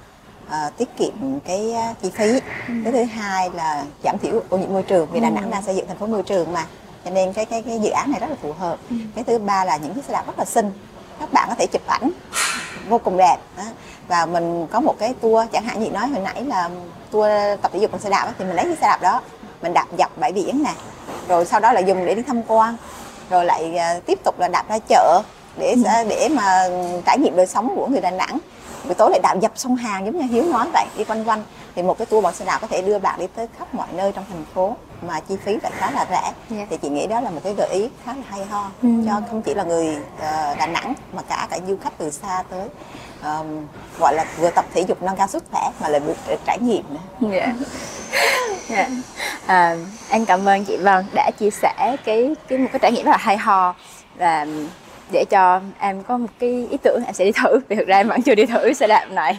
uh, 0.46 0.76
tiết 0.76 0.96
kiệm 0.96 1.40
cái 1.40 1.74
uh, 1.90 2.02
chi 2.02 2.10
phí 2.10 2.32
ừ. 2.68 2.74
cái 2.84 2.92
thứ 2.92 3.04
hai 3.04 3.50
là 3.50 3.84
giảm 4.04 4.18
thiểu 4.18 4.42
ô 4.48 4.58
nhiễm 4.58 4.72
môi 4.72 4.82
trường 4.82 5.08
vì 5.12 5.20
đà 5.20 5.30
nẵng 5.30 5.44
ừ. 5.44 5.50
đang 5.50 5.62
xây 5.62 5.76
dựng 5.76 5.86
thành 5.88 5.98
phố 5.98 6.06
môi 6.06 6.22
trường 6.22 6.52
mà 6.52 6.66
cho 7.04 7.10
nên 7.10 7.32
cái 7.32 7.44
cái 7.44 7.62
cái 7.62 7.80
dự 7.80 7.90
án 7.90 8.10
này 8.10 8.20
rất 8.20 8.30
là 8.30 8.36
phù 8.42 8.52
hợp 8.52 8.78
ừ. 8.90 8.96
cái 9.14 9.24
thứ 9.24 9.38
ba 9.38 9.64
là 9.64 9.76
những 9.76 9.94
chiếc 9.94 10.04
xe 10.04 10.12
đạp 10.12 10.26
rất 10.26 10.38
là 10.38 10.44
xinh 10.44 10.72
các 11.20 11.32
bạn 11.32 11.48
có 11.48 11.54
thể 11.54 11.66
chụp 11.66 11.82
ảnh 11.86 12.10
vô 12.88 12.98
cùng 12.98 13.16
đẹp 13.16 13.36
đó. 13.56 13.62
và 14.08 14.26
mình 14.26 14.66
có 14.66 14.80
một 14.80 14.94
cái 14.98 15.14
tour 15.20 15.48
chẳng 15.52 15.64
hạn 15.64 15.80
như 15.80 15.90
nói 15.90 16.06
hồi 16.06 16.20
nãy 16.20 16.44
là 16.44 16.70
tour 17.10 17.30
tập 17.62 17.70
thể 17.74 17.78
dục 17.78 17.92
bằng 17.92 18.00
xe 18.00 18.10
đạp 18.10 18.32
thì 18.38 18.44
mình 18.44 18.56
lấy 18.56 18.64
cái 18.64 18.76
xe 18.76 18.86
đạp 18.86 19.02
đó 19.02 19.20
mình 19.62 19.74
đạp 19.74 19.86
dọc 19.98 20.18
bãi 20.18 20.32
biển 20.32 20.62
nè 20.62 20.72
rồi 21.28 21.46
sau 21.46 21.60
đó 21.60 21.72
là 21.72 21.80
dùng 21.80 22.06
để 22.06 22.14
đi 22.14 22.22
tham 22.22 22.42
quan 22.46 22.76
rồi 23.30 23.44
lại 23.44 23.74
uh, 23.96 24.06
tiếp 24.06 24.18
tục 24.24 24.38
là 24.38 24.48
đạp 24.48 24.68
ra 24.68 24.78
chợ 24.88 25.22
để 25.56 25.72
ừ. 25.72 26.08
để 26.08 26.28
mà 26.32 26.68
trải 27.06 27.18
nghiệm 27.18 27.36
đời 27.36 27.46
sống 27.46 27.72
của 27.76 27.86
người 27.86 28.00
Đà 28.00 28.10
Nẵng 28.10 28.38
buổi 28.84 28.94
tối 28.94 29.10
lại 29.10 29.20
đạp 29.22 29.40
dập 29.40 29.52
sông 29.54 29.76
Hàn 29.76 30.04
giống 30.04 30.18
như 30.18 30.26
Hiếu 30.30 30.44
nói 30.44 30.66
vậy 30.72 30.86
đi 30.96 31.04
quanh 31.04 31.28
quanh 31.28 31.42
thì 31.74 31.82
một 31.82 31.98
cái 31.98 32.06
tour 32.06 32.24
bằng 32.24 32.34
xe 32.34 32.44
đạp 32.44 32.58
có 32.60 32.66
thể 32.66 32.82
đưa 32.82 32.98
bạn 32.98 33.18
đi 33.18 33.26
tới 33.36 33.46
khắp 33.58 33.74
mọi 33.74 33.88
nơi 33.92 34.12
trong 34.12 34.24
thành 34.28 34.44
phố 34.54 34.76
mà 35.02 35.20
chi 35.20 35.36
phí 35.44 35.58
lại 35.62 35.72
khá 35.76 35.90
là 35.90 36.06
rẻ 36.10 36.22
yeah. 36.22 36.34
Dạ. 36.50 36.66
thì 36.70 36.76
chị 36.76 36.88
nghĩ 36.88 37.06
đó 37.06 37.20
là 37.20 37.30
một 37.30 37.40
cái 37.44 37.54
gợi 37.54 37.68
ý 37.72 37.88
khá 38.04 38.14
là 38.14 38.22
hay 38.28 38.44
ho 38.44 38.70
ừ. 38.82 38.88
cho 39.06 39.20
không 39.30 39.42
chỉ 39.42 39.54
là 39.54 39.64
người 39.64 39.96
uh, 40.16 40.58
Đà 40.58 40.66
Nẵng 40.66 40.94
mà 41.12 41.22
cả 41.28 41.46
cả 41.50 41.58
du 41.68 41.76
khách 41.84 41.98
từ 41.98 42.10
xa 42.10 42.42
tới 42.50 42.68
um, 43.22 43.66
gọi 44.00 44.14
là 44.14 44.24
vừa 44.38 44.50
tập 44.50 44.64
thể 44.74 44.80
dục 44.80 45.02
nâng 45.02 45.16
cao 45.16 45.26
sức 45.26 45.44
khỏe 45.50 45.70
mà 45.80 45.88
lại 45.88 46.00
được 46.28 46.38
trải 46.46 46.58
nghiệm 46.60 46.84
nữa. 46.90 47.30
Yeah. 47.30 47.48
Dạ. 48.68 48.76
yeah. 48.76 48.88
Dạ. 48.88 48.88
À, 49.46 49.76
anh 50.08 50.24
cảm 50.24 50.48
ơn 50.48 50.64
chị 50.64 50.76
Vân 50.76 51.04
đã 51.14 51.30
chia 51.38 51.50
sẻ 51.50 51.96
cái 52.04 52.34
cái 52.48 52.58
một 52.58 52.68
cái 52.72 52.78
trải 52.78 52.92
nghiệm 52.92 53.04
rất 53.04 53.10
là 53.10 53.16
hay 53.16 53.36
ho 53.36 53.74
và 54.18 54.46
để 55.12 55.24
cho 55.30 55.60
em 55.78 56.02
có 56.02 56.18
một 56.18 56.28
cái 56.38 56.68
ý 56.70 56.76
tưởng 56.82 57.04
em 57.04 57.14
sẽ 57.14 57.24
đi 57.24 57.32
thử 57.32 57.60
vì 57.68 57.76
thực 57.76 57.88
ra 57.88 57.96
em 57.96 58.08
vẫn 58.08 58.22
chưa 58.22 58.34
đi 58.34 58.46
thử 58.46 58.72
xe 58.72 58.86
đạp 58.86 59.06
này 59.10 59.38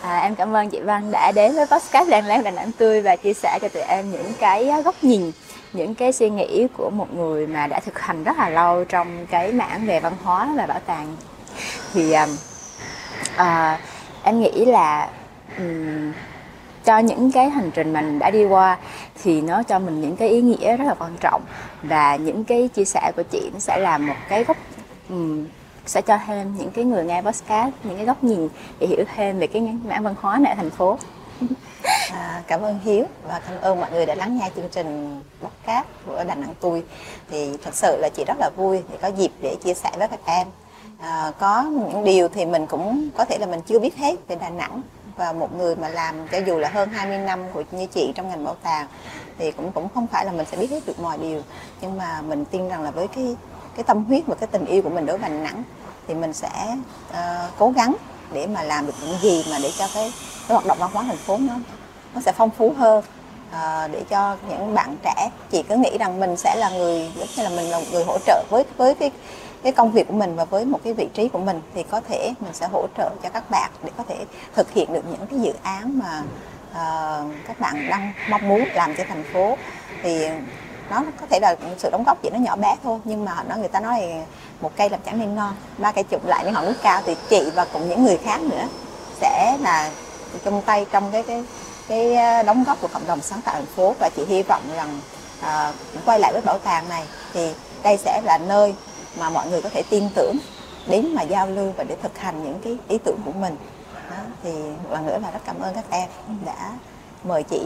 à, 0.00 0.18
em 0.18 0.34
cảm 0.34 0.52
ơn 0.52 0.70
chị 0.70 0.80
Văn 0.80 1.10
đã 1.10 1.32
đến 1.34 1.54
với 1.54 1.66
podcast 1.66 2.08
Lan 2.08 2.26
Lan 2.26 2.42
Đà 2.42 2.50
Nẵng 2.50 2.72
Tươi 2.72 3.00
và 3.00 3.16
chia 3.16 3.34
sẻ 3.34 3.58
cho 3.62 3.68
tụi 3.68 3.82
em 3.82 4.10
những 4.10 4.32
cái 4.40 4.72
góc 4.84 4.94
nhìn 5.02 5.32
những 5.72 5.94
cái 5.94 6.12
suy 6.12 6.30
nghĩ 6.30 6.66
của 6.76 6.90
một 6.90 7.14
người 7.14 7.46
mà 7.46 7.66
đã 7.66 7.80
thực 7.80 7.98
hành 7.98 8.24
rất 8.24 8.38
là 8.38 8.48
lâu 8.48 8.84
trong 8.84 9.26
cái 9.26 9.52
mảng 9.52 9.86
về 9.86 10.00
văn 10.00 10.12
hóa 10.22 10.48
và 10.56 10.66
bảo 10.66 10.80
tàng. 10.86 11.16
Thì 11.94 12.12
à, 12.12 12.26
à, 13.36 13.78
em 14.22 14.40
nghĩ 14.40 14.64
là 14.64 15.08
um, 15.58 16.12
cho 16.84 16.98
những 16.98 17.32
cái 17.32 17.50
hành 17.50 17.70
trình 17.70 17.92
mình 17.92 18.18
đã 18.18 18.30
đi 18.30 18.44
qua 18.44 18.78
thì 19.22 19.40
nó 19.40 19.62
cho 19.62 19.78
mình 19.78 20.00
những 20.00 20.16
cái 20.16 20.28
ý 20.28 20.40
nghĩa 20.40 20.76
rất 20.76 20.84
là 20.84 20.94
quan 20.94 21.16
trọng 21.20 21.42
và 21.82 22.16
những 22.16 22.44
cái 22.44 22.68
chia 22.68 22.84
sẻ 22.84 23.12
của 23.16 23.22
chị 23.22 23.50
nó 23.52 23.58
sẽ 23.58 23.76
là 23.76 23.98
một 23.98 24.14
cái 24.28 24.44
góc 24.44 24.56
um, 25.08 25.46
sẽ 25.90 26.02
cho 26.02 26.18
thêm 26.26 26.54
những 26.58 26.70
cái 26.70 26.84
người 26.84 27.04
nghe 27.04 27.22
podcast 27.22 27.74
những 27.84 27.96
cái 27.96 28.06
góc 28.06 28.24
nhìn 28.24 28.48
để 28.78 28.86
hiểu 28.86 29.04
thêm 29.14 29.38
về 29.38 29.46
cái 29.46 29.62
mảng 29.84 30.02
văn 30.02 30.14
hóa 30.20 30.38
này 30.38 30.52
ở 30.52 30.56
thành 30.56 30.70
phố. 30.70 30.98
À, 32.12 32.42
cảm 32.46 32.62
ơn 32.62 32.78
Hiếu 32.84 33.04
và 33.28 33.40
cảm 33.46 33.60
ơn 33.60 33.80
mọi 33.80 33.90
người 33.92 34.06
đã 34.06 34.14
lắng 34.14 34.38
nghe 34.38 34.50
chương 34.56 34.68
trình 34.72 35.20
podcast 35.42 35.86
của 36.06 36.24
Đà 36.24 36.34
Nẵng 36.34 36.54
tôi 36.60 36.82
thì 37.30 37.56
thật 37.64 37.74
sự 37.74 37.96
là 38.00 38.08
chị 38.08 38.24
rất 38.24 38.36
là 38.38 38.50
vui 38.56 38.82
để 38.92 38.98
có 39.02 39.08
dịp 39.08 39.30
để 39.40 39.56
chia 39.64 39.74
sẻ 39.74 39.90
với 39.98 40.08
các 40.08 40.20
em. 40.24 40.46
À, 41.00 41.32
có 41.38 41.62
những 41.62 42.04
điều 42.04 42.28
thì 42.28 42.46
mình 42.46 42.66
cũng 42.66 43.08
có 43.16 43.24
thể 43.24 43.38
là 43.38 43.46
mình 43.46 43.60
chưa 43.60 43.78
biết 43.78 43.96
hết 43.96 44.14
về 44.28 44.36
Đà 44.36 44.50
Nẵng. 44.50 44.82
Và 45.16 45.32
một 45.32 45.56
người 45.56 45.76
mà 45.76 45.88
làm 45.88 46.28
cho 46.28 46.38
dù 46.38 46.58
là 46.58 46.68
hơn 46.68 46.88
20 46.88 47.18
năm 47.18 47.40
của 47.52 47.62
như 47.70 47.86
chị 47.86 48.12
trong 48.14 48.28
ngành 48.28 48.44
bảo 48.44 48.56
tàng 48.62 48.86
thì 49.38 49.52
cũng 49.52 49.72
cũng 49.72 49.88
không 49.94 50.06
phải 50.06 50.24
là 50.24 50.32
mình 50.32 50.46
sẽ 50.50 50.56
biết 50.56 50.70
hết 50.70 50.86
được 50.86 51.00
mọi 51.00 51.18
điều. 51.18 51.42
Nhưng 51.80 51.98
mà 51.98 52.22
mình 52.22 52.44
tin 52.44 52.68
rằng 52.68 52.82
là 52.82 52.90
với 52.90 53.08
cái 53.08 53.36
cái 53.76 53.84
tâm 53.84 54.04
huyết 54.04 54.26
và 54.26 54.34
cái 54.34 54.46
tình 54.46 54.64
yêu 54.64 54.82
của 54.82 54.88
mình 54.88 55.06
đối 55.06 55.18
với 55.18 55.30
Đà 55.30 55.36
Nẵng 55.36 55.62
thì 56.10 56.16
mình 56.16 56.32
sẽ 56.32 56.76
uh, 57.10 57.16
cố 57.58 57.70
gắng 57.70 57.96
để 58.32 58.46
mà 58.46 58.62
làm 58.62 58.86
được 58.86 58.92
những 59.02 59.18
gì 59.20 59.44
mà 59.50 59.58
để 59.62 59.72
cho 59.78 59.88
cái, 59.94 60.12
cái 60.48 60.54
hoạt 60.54 60.66
động 60.66 60.78
văn 60.80 60.90
hóa 60.92 61.02
thành 61.02 61.16
phố 61.16 61.38
nó 61.40 61.54
nó 62.14 62.20
sẽ 62.20 62.32
phong 62.32 62.50
phú 62.50 62.74
hơn. 62.78 63.04
Uh, 63.50 63.90
để 63.92 64.04
cho 64.08 64.36
những 64.48 64.74
bạn 64.74 64.96
trẻ 65.04 65.30
chỉ 65.50 65.62
cứ 65.62 65.76
nghĩ 65.76 65.98
rằng 65.98 66.20
mình 66.20 66.36
sẽ 66.36 66.56
là 66.58 66.70
người 66.70 67.10
giống 67.16 67.28
như 67.36 67.42
là 67.42 67.48
mình 67.48 67.70
là 67.70 67.80
người 67.92 68.04
hỗ 68.04 68.18
trợ 68.26 68.44
với 68.50 68.64
với 68.76 68.94
cái 68.94 69.10
cái 69.62 69.72
công 69.72 69.92
việc 69.92 70.08
của 70.08 70.14
mình 70.14 70.36
và 70.36 70.44
với 70.44 70.64
một 70.64 70.80
cái 70.84 70.92
vị 70.92 71.08
trí 71.14 71.28
của 71.28 71.38
mình 71.38 71.60
thì 71.74 71.82
có 71.82 72.00
thể 72.00 72.32
mình 72.40 72.52
sẽ 72.52 72.68
hỗ 72.72 72.86
trợ 72.96 73.10
cho 73.22 73.28
các 73.28 73.50
bạn 73.50 73.70
để 73.84 73.90
có 73.96 74.04
thể 74.08 74.16
thực 74.54 74.72
hiện 74.72 74.92
được 74.92 75.04
những 75.10 75.26
cái 75.30 75.40
dự 75.40 75.52
án 75.62 75.98
mà 75.98 76.22
uh, 76.70 77.34
các 77.46 77.60
bạn 77.60 77.88
đang 77.90 78.12
mong 78.30 78.48
muốn 78.48 78.64
làm 78.74 78.94
cho 78.96 79.04
thành 79.08 79.24
phố. 79.32 79.56
Thì 80.02 80.28
nó 80.90 81.02
có 81.20 81.26
thể 81.30 81.40
là 81.40 81.56
sự 81.78 81.90
đóng 81.90 82.04
góp 82.04 82.22
chỉ 82.22 82.30
nó 82.30 82.38
nhỏ 82.38 82.56
bé 82.56 82.76
thôi 82.84 82.98
nhưng 83.04 83.24
mà 83.24 83.44
nó 83.48 83.56
người 83.56 83.68
ta 83.68 83.80
nói 83.80 84.00
là 84.00 84.24
một 84.60 84.72
cây 84.76 84.90
làm 84.90 85.00
chẳng 85.04 85.18
nên 85.18 85.34
non 85.34 85.54
ba 85.78 85.92
cây 85.92 86.04
chụp 86.04 86.26
lại 86.26 86.44
những 86.44 86.54
họ 86.54 86.64
núi 86.64 86.74
cao 86.82 87.02
thì 87.06 87.16
chị 87.30 87.50
và 87.54 87.66
cùng 87.72 87.88
những 87.88 88.04
người 88.04 88.18
khác 88.18 88.40
nữa 88.40 88.68
sẽ 89.20 89.56
là 89.60 89.90
chung 90.44 90.62
tay 90.66 90.86
trong 90.92 91.12
cái 91.12 91.22
cái 91.22 91.44
cái 91.90 92.14
ờ, 92.14 92.42
đóng 92.42 92.64
góp 92.64 92.80
của 92.80 92.88
cộng 92.92 93.06
đồng 93.06 93.20
sáng 93.20 93.40
tạo 93.40 93.54
thành 93.54 93.66
phố. 93.66 93.94
Và 93.98 94.10
chị 94.16 94.24
hy 94.28 94.42
vọng 94.42 94.62
rằng 94.76 95.00
à, 95.40 95.72
quay 96.04 96.18
lại 96.20 96.32
với 96.32 96.42
bảo 96.42 96.58
tàng 96.58 96.88
này 96.88 97.04
thì 97.32 97.54
đây 97.82 97.96
sẽ 97.96 98.20
là 98.24 98.38
nơi 98.38 98.74
mà 99.18 99.30
mọi 99.30 99.50
người 99.50 99.62
có 99.62 99.68
thể 99.68 99.82
tin 99.90 100.08
tưởng 100.14 100.36
đến 100.86 101.14
mà 101.14 101.22
giao 101.22 101.46
lưu 101.46 101.72
và 101.76 101.84
để 101.84 101.96
thực 102.02 102.18
hành 102.18 102.44
những 102.44 102.60
cái 102.64 102.78
ý 102.88 102.98
tưởng 103.04 103.18
của 103.24 103.32
mình. 103.32 103.56
Đó, 104.10 104.16
thì 104.42 104.52
một 104.52 104.90
lần 104.90 105.06
nữa 105.06 105.18
là 105.22 105.30
rất 105.30 105.40
cảm 105.44 105.58
ơn 105.58 105.74
các 105.74 105.84
em 105.90 106.08
đã 106.44 106.72
mời 107.24 107.42
chị 107.42 107.60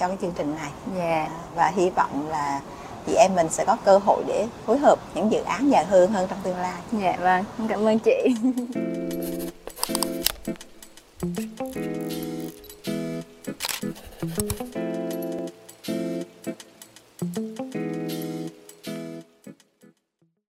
cho 0.00 0.08
cái 0.08 0.16
chương 0.20 0.32
trình 0.32 0.54
này 0.54 0.70
yeah. 0.98 1.30
và 1.54 1.72
hy 1.76 1.90
vọng 1.90 2.28
là 2.28 2.60
chị 3.06 3.14
em 3.14 3.34
mình 3.34 3.48
sẽ 3.50 3.64
có 3.64 3.76
cơ 3.84 3.98
hội 3.98 4.24
để 4.26 4.46
phối 4.66 4.78
hợp 4.78 4.98
những 5.14 5.32
dự 5.32 5.42
án 5.42 5.70
dài 5.70 5.84
hơn 5.84 6.12
hơn 6.12 6.28
trong 6.30 6.38
tương 6.42 6.56
lai. 6.56 6.80
Dạ 6.92 7.16
vâng, 7.20 7.44
cảm 7.68 7.86
ơn 7.86 7.98
chị. 7.98 8.34